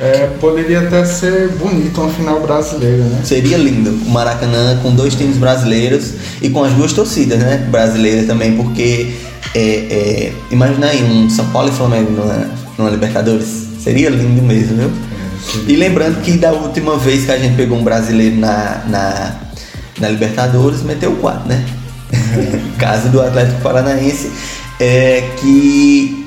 [0.00, 3.20] É, poderia até ser bonito uma final brasileira, né?
[3.24, 7.66] Seria lindo o Maracanã com dois times brasileiros e com as duas torcidas, né?
[7.68, 9.12] Brasileiras também, porque
[9.56, 13.66] é, é, imagina aí um São Paulo e Flamengo numa, numa Libertadores.
[13.82, 14.90] Seria lindo mesmo, viu?
[15.66, 19.36] E lembrando que da última vez que a gente pegou um brasileiro na, na,
[20.00, 21.64] na Libertadores, meteu quatro, né?
[22.78, 24.30] Caso do Atlético Paranaense
[24.80, 26.26] é que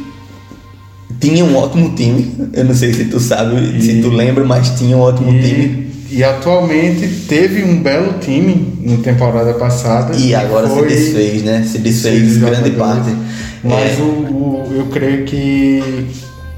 [1.20, 2.34] tinha um ótimo time.
[2.53, 5.41] Eu não sei se tu sabe, e, se tu lembra, mas tinha um ótimo e,
[5.41, 5.91] time.
[6.09, 10.16] E atualmente teve um belo time na temporada passada.
[10.18, 11.66] E agora foi, se desfez, né?
[11.70, 13.16] Se desfez grande parte.
[13.64, 14.01] Mas é.
[14.01, 16.07] o, o, eu creio que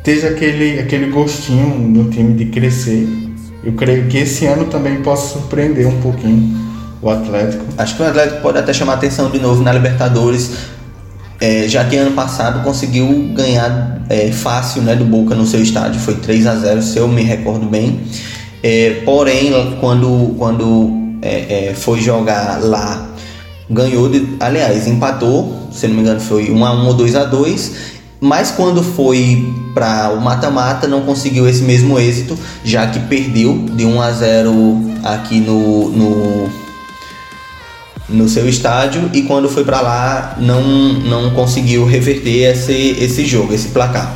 [0.03, 3.07] esteja aquele, aquele gostinho no time de crescer.
[3.63, 6.61] Eu creio que esse ano também possa surpreender um pouquinho
[7.01, 7.63] o Atlético.
[7.77, 10.51] Acho que o Atlético pode até chamar atenção de novo na Libertadores
[11.39, 15.99] é, já que ano passado conseguiu ganhar é, fácil né, do Boca no seu estádio,
[15.99, 18.01] foi 3 a 0 se eu me recordo bem.
[18.61, 23.09] É, porém, quando, quando é, é, foi jogar lá,
[23.69, 27.23] ganhou, de, aliás, empatou, se não me engano foi 1 a 1 ou 2 a
[27.25, 27.93] 2
[28.23, 33.85] mas quando foi para o mata-mata não conseguiu esse mesmo êxito, já que perdeu de
[33.85, 34.53] 1 a 0
[35.03, 36.49] aqui no, no
[38.07, 43.53] no seu estádio e quando foi para lá não, não conseguiu reverter esse, esse jogo,
[43.53, 44.13] esse placar.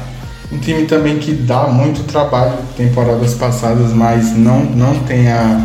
[0.54, 5.60] Um time também que dá muito trabalho temporadas passadas, mas não, não tem a,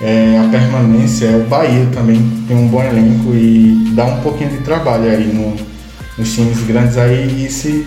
[0.00, 4.50] é, a permanência, é o Bahia também, tem um bom elenco e dá um pouquinho
[4.50, 5.73] de trabalho aí no,
[6.16, 7.86] nos times grandes aí e se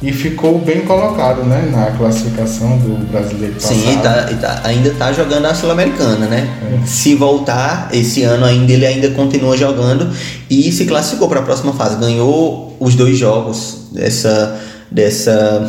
[0.00, 3.74] e ficou bem colocado né, na classificação do brasileiro passado.
[3.74, 6.48] Sim, tá, tá, ainda está jogando a Sul-Americana, né?
[6.62, 6.86] É.
[6.86, 10.08] Se voltar esse ano ainda, ele ainda continua jogando
[10.48, 11.96] e se classificou para a próxima fase.
[11.96, 15.68] Ganhou os dois jogos dessa, dessa,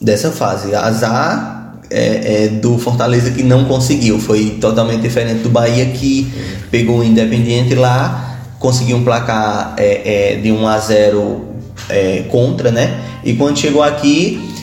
[0.00, 0.72] dessa fase.
[0.72, 1.56] Azar
[1.90, 6.32] é, é, do Fortaleza que não conseguiu, foi totalmente diferente do Bahia que
[6.70, 11.44] pegou o Independiente lá, conseguiu um placar é, é, de 1 a 0
[11.88, 13.00] é, contra, né?
[13.24, 14.54] E quando chegou aqui,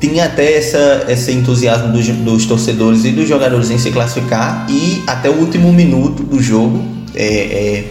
[0.00, 5.02] tinha até essa, esse entusiasmo dos, dos, torcedores e dos jogadores em se classificar e
[5.06, 6.84] até o último minuto do jogo,
[7.14, 7.84] é, é,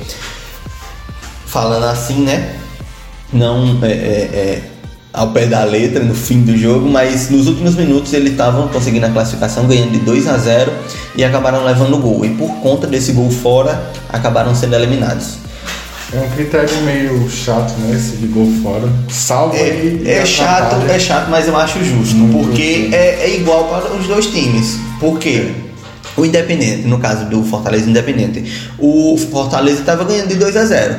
[1.46, 2.56] falando assim, né?
[3.32, 4.62] Não é,
[5.14, 9.06] ao pé da letra no fim do jogo, mas nos últimos minutos eles estavam conseguindo
[9.06, 10.72] a classificação, ganhando de 2 a 0
[11.16, 12.26] e acabaram levando o gol.
[12.26, 15.38] E por conta desse gol fora, acabaram sendo eliminados.
[16.12, 17.96] É um critério meio chato, né?
[17.96, 18.88] Esse de gol fora.
[19.10, 23.66] Salva é, é chato, é chato, mas eu acho justo, Muito porque é, é, igual
[23.66, 24.78] para os dois times.
[25.00, 25.52] Por quê?
[26.16, 30.96] O Independente, no caso do Fortaleza Independente, o Fortaleza estava ganhando de 2 a 0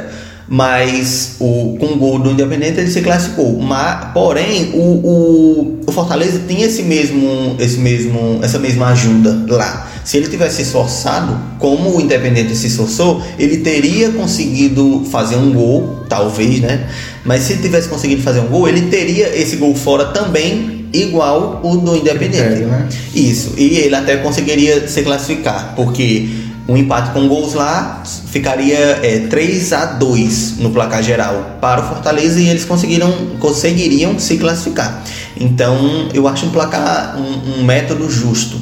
[0.48, 3.58] mas o, com o gol do Independente ele se classificou.
[3.60, 9.90] Mas, porém, o, o, o, Fortaleza tinha esse mesmo, esse mesmo, essa mesma ajuda lá.
[10.04, 15.52] Se ele tivesse se esforçado, como o Independente se esforçou, ele teria conseguido fazer um
[15.52, 16.88] gol, talvez, né?
[17.24, 21.60] Mas se ele tivesse conseguido fazer um gol, ele teria esse gol fora também igual
[21.64, 22.36] o do Independente.
[22.36, 22.88] Critério, né?
[23.14, 23.54] Isso.
[23.56, 26.28] E ele até conseguiria se classificar, porque
[26.66, 31.88] um empate com gols lá ficaria é, 3 a 2 no placar geral para o
[31.88, 35.02] Fortaleza e eles conseguiram, conseguiriam se classificar.
[35.38, 38.58] Então eu acho um placar um, um método justo.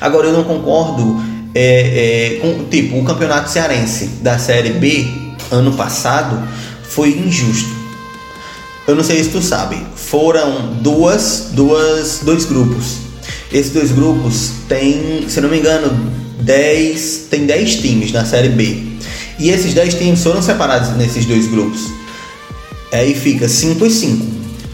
[0.00, 1.22] Agora eu não concordo
[1.54, 5.06] é, é, com tipo o campeonato cearense da série B
[5.50, 6.42] ano passado
[6.82, 7.80] foi injusto.
[8.86, 12.96] Eu não sei se tu sabe, foram duas, duas, dois grupos.
[13.52, 18.76] Esses dois grupos têm, se não me engano, 10, tem 10 times na Série B.
[19.38, 21.80] E esses 10 times foram separados nesses dois grupos.
[22.92, 24.26] Aí fica 5 e 5.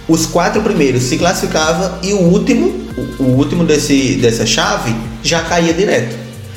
[0.08, 2.72] Os quatro primeiros se classificavam e o último,
[3.18, 6.16] o, último desse, dessa chave já caía direto.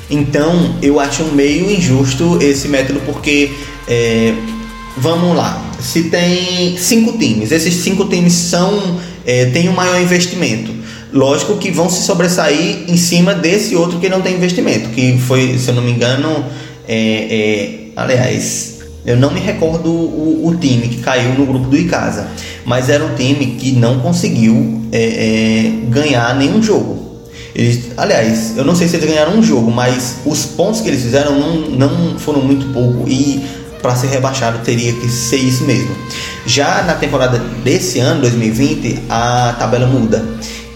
[0.10, 3.52] Então eu acho meio injusto esse método porque
[3.88, 4.34] é,
[4.98, 10.74] vamos lá, se tem cinco times, esses cinco times são é, têm um maior investimento.
[11.12, 15.58] Lógico que vão se sobressair em cima desse outro que não tem investimento, que foi,
[15.58, 16.46] se eu não me engano,
[16.88, 21.76] é, é, aliás, eu não me recordo o, o, time que caiu no grupo do
[21.76, 22.28] Icasa,
[22.64, 27.00] mas era um time que não conseguiu é, é, ganhar nenhum jogo.
[27.56, 31.02] Eles, aliás, eu não sei se eles ganharam um jogo, mas os pontos que eles
[31.02, 33.44] fizeram não, não foram muito pouco e
[33.82, 35.90] para ser rebaixado teria que ser isso mesmo.
[36.46, 40.24] Já na temporada desse ano, 2020, a tabela muda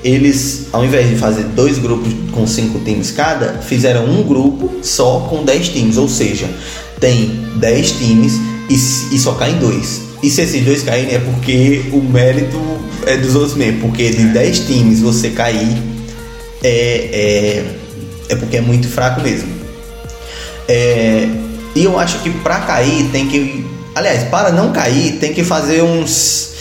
[0.04, 5.22] eles, ao invés de fazer dois grupos com cinco times cada, fizeram um grupo só
[5.30, 6.50] com dez times, ou seja,
[7.00, 8.34] tem dez times
[8.70, 8.74] e,
[9.16, 10.02] e só caem dois.
[10.22, 12.60] E se esses dois caírem é porque o mérito
[13.06, 15.78] é dos outros mesmo, porque de dez times você cair
[16.64, 17.66] é, é,
[18.30, 19.50] é porque é muito fraco mesmo.
[20.68, 21.28] É,
[21.76, 23.66] e eu acho que para cair tem que.
[23.96, 26.54] Aliás, para não cair tem que fazer uns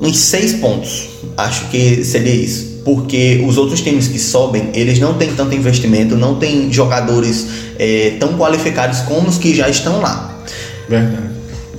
[0.00, 1.13] uns seis pontos.
[1.36, 2.82] Acho que seria isso.
[2.84, 7.46] Porque os outros times que sobem, eles não têm tanto investimento, não têm jogadores
[7.78, 10.44] é, tão qualificados como os que já estão lá.
[10.88, 11.30] Verdade.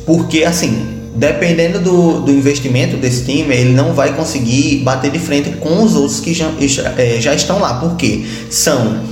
[0.06, 5.51] Porque assim, dependendo do, do investimento desse time, ele não vai conseguir bater de frente
[5.51, 6.51] com os outros que já,
[6.97, 7.76] é, já estão lá.
[7.76, 9.03] Porque são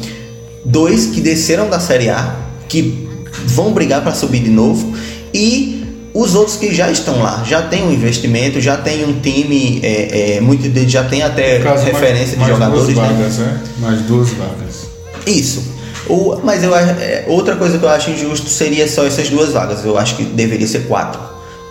[0.66, 2.36] dois que desceram da Série A,
[2.68, 3.08] que
[3.46, 4.96] vão brigar para subir de novo,
[5.34, 5.83] e
[6.14, 10.36] os outros que já estão lá, já tem um investimento, já tem um time, é,
[10.36, 12.93] é, muito já tem até referência mais, de mais jogadores.
[12.93, 13.16] Duas né?
[13.18, 13.61] vagas, né?
[13.80, 14.88] Mais duas vagas.
[15.26, 15.64] Isso.
[16.07, 19.84] O, mas eu é, outra coisa que eu acho injusto seria só essas duas vagas.
[19.84, 21.20] Eu acho que deveria ser quatro.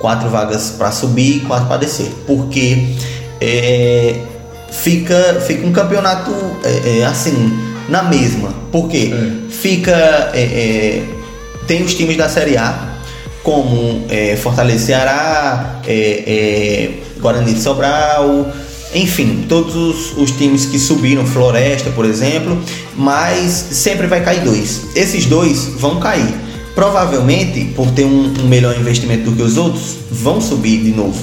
[0.01, 2.11] Quatro vagas para subir e quatro para descer.
[2.27, 2.97] Porque
[3.41, 4.17] é,
[4.73, 6.33] fica, fica um campeonato
[6.65, 7.57] é, é assim,
[7.89, 8.53] na mesma.
[8.73, 9.13] Por quê?
[9.51, 10.33] Fica.
[11.69, 12.92] tem os times da Série A
[13.43, 16.91] como é, Fortaleza Ceará, é, é,
[17.21, 18.53] Guarani de Sobral,
[18.95, 22.59] enfim, todos os, os, times que subiram, Floresta, por exemplo,
[22.97, 24.83] mas sempre vai cair dois.
[24.95, 26.35] Esses dois vão cair.
[26.75, 31.21] Provavelmente, por ter um, um melhor investimento do que os outros, vão subir de novo.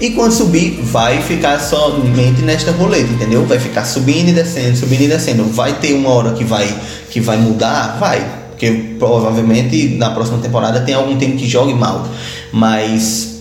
[0.00, 3.44] E quando subir, vai ficar somente nesta roleta, entendeu?
[3.46, 5.44] Vai ficar subindo e descendo, subindo e descendo.
[5.44, 6.68] Vai ter uma hora que vai,
[7.10, 7.96] que vai mudar?
[7.98, 12.08] Vai porque provavelmente na próxima temporada tem algum time que jogue mal,
[12.52, 13.34] mas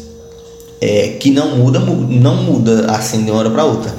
[0.81, 3.93] é, que não muda, não muda assim de uma hora para outra.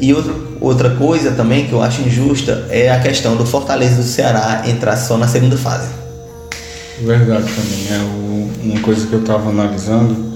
[0.00, 4.04] E outra, outra coisa também que eu acho injusta é a questão do Fortaleza do
[4.04, 5.88] Ceará entrar só na segunda fase.
[7.02, 10.29] Verdade também, é uma coisa que eu estava analisando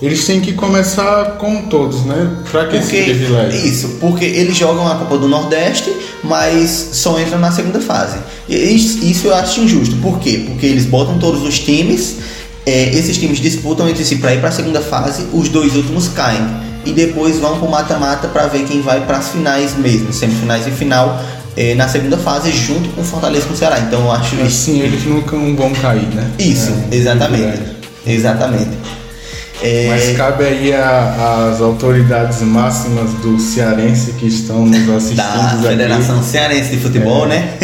[0.00, 2.36] eles têm que começar com todos, né?
[2.50, 3.66] Pra que porque, esse privilégio?
[3.66, 8.18] Isso, porque eles jogam a Copa do Nordeste, mas só entram na segunda fase.
[8.48, 9.96] E isso eu acho injusto.
[9.96, 10.44] Por quê?
[10.46, 12.16] Porque eles botam todos os times
[12.66, 16.08] é, esses times disputam entre si para ir para a segunda fase, os dois últimos
[16.08, 16.44] caem
[16.84, 20.66] e depois vão para o mata-mata para ver quem vai para as finais mesmo, semifinais
[20.66, 21.22] e final
[21.56, 23.78] é, na segunda fase junto com o Fortaleza com o Ceará.
[23.78, 24.64] Então eu acho isso.
[24.64, 26.28] Sim, eles nunca vão cair, né?
[26.40, 27.62] Isso, é, exatamente.
[28.04, 28.70] Exatamente.
[29.62, 29.88] É...
[29.88, 35.16] Mas cabe aí às autoridades máximas do Cearense que estão nos assistindo.
[35.16, 37.58] Da Federação aqui, Cearense de Futebol, é, né?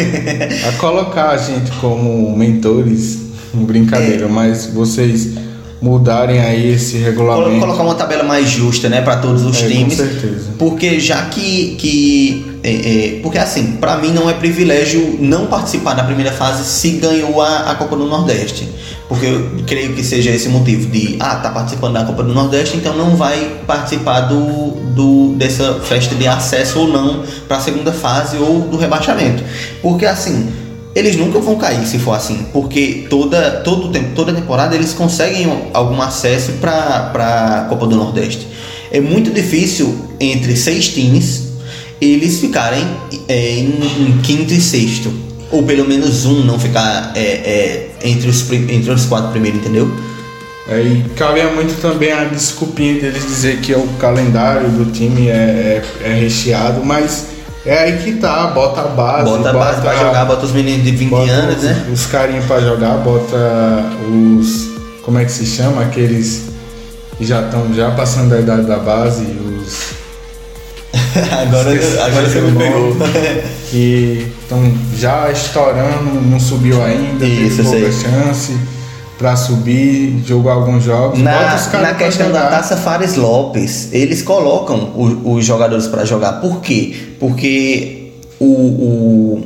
[0.67, 3.19] a colocar a gente como mentores,
[3.53, 4.27] brincadeira, é.
[4.27, 5.35] mas vocês
[5.83, 7.59] mudarem aí esse regulamento.
[7.59, 9.97] Colocar uma tabela mais justa, né, para todos os é, times.
[9.97, 10.45] Com certeza.
[10.57, 11.75] Porque já que.
[11.75, 12.71] que é,
[13.17, 17.41] é, porque assim, para mim não é privilégio não participar da primeira fase se ganhou
[17.41, 18.69] a, a Copa do Nordeste.
[19.09, 22.77] Porque eu creio que seja esse motivo de, ah, tá participando da Copa do Nordeste,
[22.77, 27.91] então não vai participar do, do dessa festa de acesso ou não para a segunda
[27.91, 29.43] fase ou do rebaixamento.
[29.81, 30.49] Porque assim,
[30.95, 35.69] eles nunca vão cair se for assim, porque toda, todo tempo, toda temporada eles conseguem
[35.73, 37.11] algum acesso para
[37.63, 38.47] a Copa do Nordeste.
[38.89, 41.52] É muito difícil entre seis times
[42.11, 42.85] eles ficarem
[43.27, 45.13] é, em, em, quinto e sexto,
[45.51, 49.91] ou pelo menos um não ficar é, é, entre, os, entre os quatro primeiros, entendeu?
[50.67, 55.83] É, e cabia muito também a desculpinha deles dizer que o calendário do time é,
[56.01, 57.27] é, é recheado, mas
[57.65, 59.29] é aí que tá, bota a base.
[59.29, 61.85] Bota a base pra jogar, bota os meninos de 20 anos, os, né?
[61.91, 63.37] Os carinhos pra jogar, bota
[64.09, 64.69] os.
[65.03, 65.81] Como é que se chama?
[65.81, 66.43] Aqueles
[67.17, 70.02] que já estão já passando da idade da base, os.
[71.41, 71.69] agora
[72.05, 72.95] agora você me pegou.
[73.69, 78.57] que estão já estourando, não subiu ainda, Isso, teve pouca chance
[79.17, 81.19] para subir, jogar alguns jogos.
[81.19, 86.41] Na, na questão da Taça Fares Lopes, eles colocam o, os jogadores para jogar.
[86.41, 86.95] Por quê?
[87.19, 89.43] Porque o, o,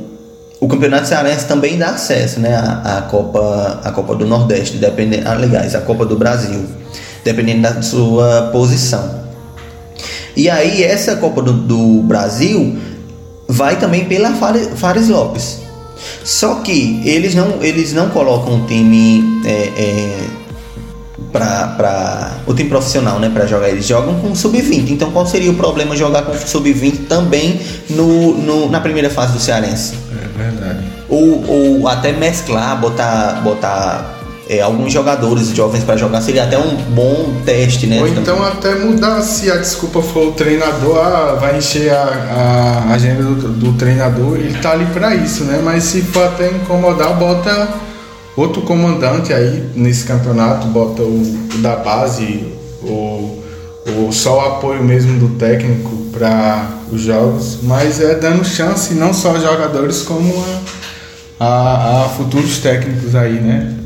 [0.60, 5.28] o Campeonato Cearense também dá acesso né, à, à, Copa, à Copa do Nordeste, dependendo,
[5.28, 6.64] aliás, a Copa do Brasil,
[7.22, 9.27] dependendo da sua posição.
[10.38, 12.78] E aí, essa Copa do, do Brasil
[13.48, 14.30] vai também pela
[14.76, 15.62] Fares, Lopes.
[16.22, 20.26] Só que eles não, eles não colocam o time é, é,
[21.32, 23.68] para o time profissional, né, para jogar.
[23.68, 24.90] Eles jogam com sub-20.
[24.90, 27.60] Então, qual seria o problema jogar com sub-20 também
[27.90, 29.94] no, no, na primeira fase do Cearense?
[30.22, 30.84] É verdade.
[31.08, 34.17] Ou, ou até mesclar, botar, botar
[34.48, 38.00] é, alguns jogadores jovens para jogar seria até um bom teste, né?
[38.00, 42.94] Ou então até mudar se a desculpa for o treinador, ah, vai encher a, a
[42.94, 45.60] agenda do, do treinador, ele tá ali para isso, né?
[45.62, 47.68] Mas se for até incomodar, bota
[48.34, 51.20] outro comandante aí nesse campeonato, bota o,
[51.54, 52.46] o da base,
[52.82, 53.42] o,
[53.86, 59.12] o só o apoio mesmo do técnico para os jogos, mas é dando chance não
[59.12, 60.42] só a jogadores como
[61.38, 63.77] a, a, a futuros técnicos aí, né?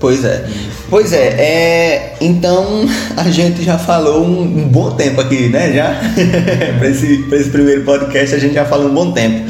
[0.00, 0.48] Pois é.
[0.88, 2.86] Pois é, é então
[3.18, 5.74] a gente já falou um, um bom tempo aqui, né?
[5.74, 6.00] Já?
[6.78, 9.44] para esse, esse primeiro podcast a gente já falou um bom tempo.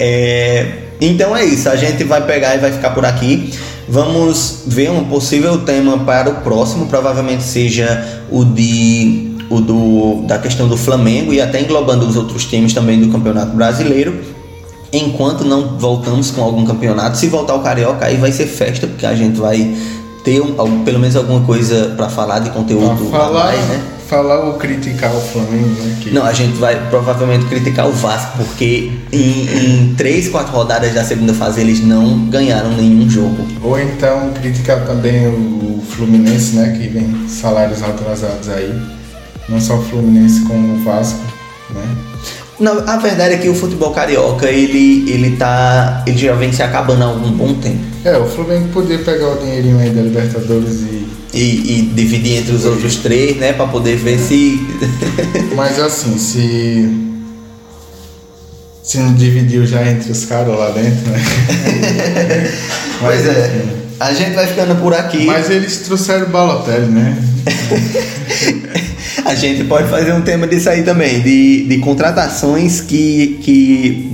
[0.00, 0.66] É,
[1.00, 3.54] então é isso, a gente vai pegar e vai ficar por aqui.
[3.88, 10.38] Vamos ver um possível tema para o próximo, provavelmente seja o de o do, da
[10.38, 14.41] questão do Flamengo e até englobando os outros times também do Campeonato Brasileiro
[14.92, 17.16] enquanto não voltamos com algum campeonato.
[17.16, 19.74] Se voltar o Carioca, aí vai ser festa, porque a gente vai
[20.22, 23.82] ter um, pelo menos alguma coisa para falar de conteúdo pra falar, mais, né?
[24.06, 25.96] Falar ou criticar o Flamengo, né?
[26.00, 26.10] Que...
[26.10, 31.02] Não, a gente vai provavelmente criticar o Vasco, porque em, em três, quatro rodadas da
[31.02, 33.46] segunda fase eles não ganharam nenhum jogo.
[33.62, 36.76] Ou então criticar também o Fluminense, né?
[36.78, 38.72] Que vem salários atrasados aí.
[39.48, 41.20] Não só o Fluminense como o Vasco,
[41.70, 41.96] né?
[42.62, 46.04] Não, a verdade é que o futebol carioca, ele, ele tá.
[46.06, 47.80] ele já vem se acabando há algum bom tempo.
[48.04, 51.02] É, o Flamengo poder pegar o dinheirinho aí da Libertadores e.
[51.34, 53.52] E, e dividir entre os outros três, né?
[53.52, 54.60] Pra poder ver se.
[55.56, 56.88] Mas assim, se.
[58.80, 61.18] Se não dividiu já entre os caras lá dentro, né?
[63.02, 63.64] Mas, pois é.
[63.98, 65.26] A gente vai ficando por aqui.
[65.26, 67.18] Mas eles trouxeram o Balotelli, né?
[69.26, 74.12] a gente pode fazer um tema disso aí também, de, de contratações que, que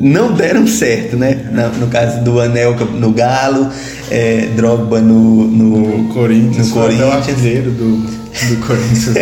[0.00, 1.38] não deram certo, né?
[1.50, 3.70] No, no caso do Anel no Galo,
[4.10, 7.36] é, Drogba no, no, no Corinthians, no Corinthians.
[7.36, 7.96] do,
[8.48, 9.14] do Corinthians.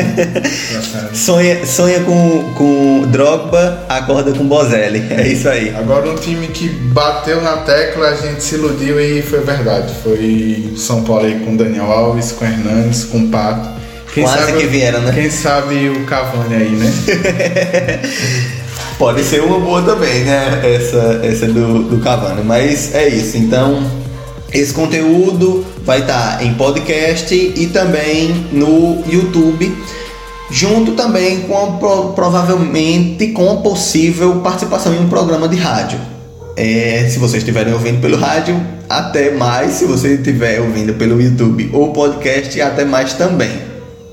[1.15, 5.05] sonha, sonha com, com Drogba, acorda com Bozelli.
[5.11, 5.75] É isso aí.
[5.75, 9.93] Agora um time que bateu na tecla, a gente se iludiu e foi verdade.
[10.03, 13.84] Foi São Paulo aí com Daniel Alves, com Hernandes, com Pato.
[14.15, 15.13] Quem Quase sabe, que vieram, né?
[15.13, 16.93] Quem sabe o Cavani aí, né?
[18.97, 20.61] Pode ser uma boa também, né?
[20.63, 22.45] Essa, essa do, do Cavani.
[22.45, 23.37] Mas é isso.
[23.37, 23.85] Então,
[24.53, 29.77] esse conteúdo vai estar em podcast e também no YouTube,
[30.49, 31.79] junto também com
[32.15, 35.99] provavelmente com possível participação em um programa de rádio.
[36.57, 39.73] É, se vocês estiverem ouvindo pelo rádio, até mais.
[39.73, 43.74] Se você estiver ouvindo pelo YouTube ou podcast, até mais também.